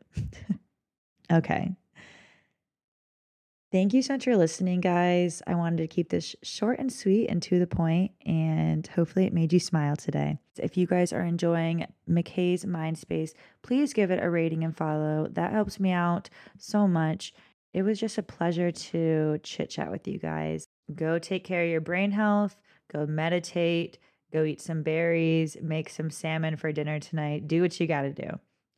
okay. 1.33 1.75
Thank 3.75 3.93
you 3.93 4.03
so 4.03 4.13
much 4.13 4.23
for 4.23 4.37
listening, 4.37 4.81
guys. 4.81 5.43
I 5.49 5.57
wanted 5.57 5.79
to 5.79 5.89
keep 5.89 6.09
this 6.09 6.37
short 6.45 6.79
and 6.79 6.93
sweet 6.93 7.27
and 7.27 7.43
to 7.43 7.59
the 7.59 7.67
point, 7.67 8.13
and 8.25 8.87
hopefully, 8.87 9.27
it 9.27 9.33
made 9.33 9.53
you 9.53 9.59
smile 9.59 9.97
today. 9.97 10.39
If 10.59 10.77
you 10.77 10.87
guys 10.87 11.13
are 11.13 11.25
enjoying 11.25 11.85
Mikaes 12.09 12.65
Mindspace, 12.65 13.33
please 13.63 13.93
give 13.93 14.13
it 14.13 14.23
a 14.23 14.31
rating 14.31 14.63
and 14.63 14.77
follow. 14.77 15.27
That 15.29 15.51
helps 15.51 15.81
me 15.81 15.91
out 15.91 16.31
so 16.57 16.87
much. 16.87 17.35
It 17.73 17.83
was 17.83 17.99
just 17.99 18.17
a 18.17 18.23
pleasure 18.23 18.71
to 18.71 19.41
chit 19.43 19.71
chat 19.71 19.91
with 19.91 20.07
you 20.07 20.21
guys. 20.21 20.69
Go 20.95 21.19
take 21.19 21.43
care 21.43 21.65
of 21.65 21.69
your 21.69 21.81
brain 21.81 22.13
health, 22.13 22.55
go 22.93 23.07
meditate, 23.07 23.99
go 24.33 24.45
eat 24.45 24.61
some 24.61 24.83
berries, 24.83 25.57
make 25.63 25.89
some 25.89 26.11
salmon 26.11 26.57
for 26.57 26.73
dinner 26.73 26.99
tonight. 26.99 27.47
Do 27.49 27.63
what 27.63 27.79
you 27.79 27.87
got 27.87 28.03
to 28.03 28.13
do. 28.13 28.29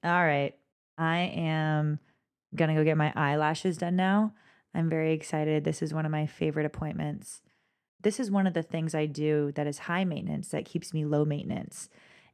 All 0.04 0.24
right. 0.24 0.54
I 0.98 1.18
am 1.18 1.98
going 2.54 2.68
to 2.68 2.74
go 2.74 2.84
get 2.84 2.96
my 2.96 3.12
eyelashes 3.14 3.78
done 3.78 3.96
now. 3.96 4.32
I'm 4.74 4.88
very 4.88 5.12
excited. 5.12 5.64
This 5.64 5.82
is 5.82 5.94
one 5.94 6.04
of 6.04 6.12
my 6.12 6.26
favorite 6.26 6.66
appointments. 6.66 7.42
This 8.02 8.20
is 8.20 8.30
one 8.30 8.46
of 8.46 8.54
the 8.54 8.62
things 8.62 8.94
I 8.94 9.06
do 9.06 9.52
that 9.52 9.66
is 9.66 9.80
high 9.80 10.04
maintenance, 10.04 10.48
that 10.48 10.66
keeps 10.66 10.92
me 10.92 11.04
low 11.04 11.24
maintenance. 11.24 11.88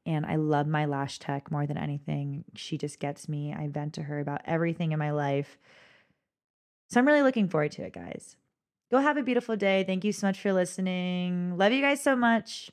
And 0.04 0.26
I 0.26 0.34
love 0.34 0.66
my 0.66 0.84
lash 0.84 1.20
tech 1.20 1.50
more 1.50 1.66
than 1.66 1.78
anything. 1.78 2.44
She 2.56 2.76
just 2.76 2.98
gets 2.98 3.28
me. 3.28 3.54
I 3.54 3.68
vent 3.68 3.94
to 3.94 4.02
her 4.02 4.18
about 4.18 4.42
everything 4.44 4.90
in 4.90 4.98
my 4.98 5.12
life. 5.12 5.56
So 6.90 6.98
I'm 6.98 7.06
really 7.06 7.22
looking 7.22 7.48
forward 7.48 7.72
to 7.72 7.82
it, 7.82 7.92
guys. 7.92 8.36
Go 8.92 8.98
have 8.98 9.16
a 9.16 9.22
beautiful 9.22 9.56
day. 9.56 9.84
Thank 9.84 10.04
you 10.04 10.12
so 10.12 10.26
much 10.26 10.38
for 10.38 10.52
listening. 10.52 11.56
Love 11.56 11.72
you 11.72 11.80
guys 11.80 12.02
so 12.02 12.14
much. 12.14 12.70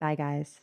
Bye, 0.00 0.14
guys. 0.14 0.60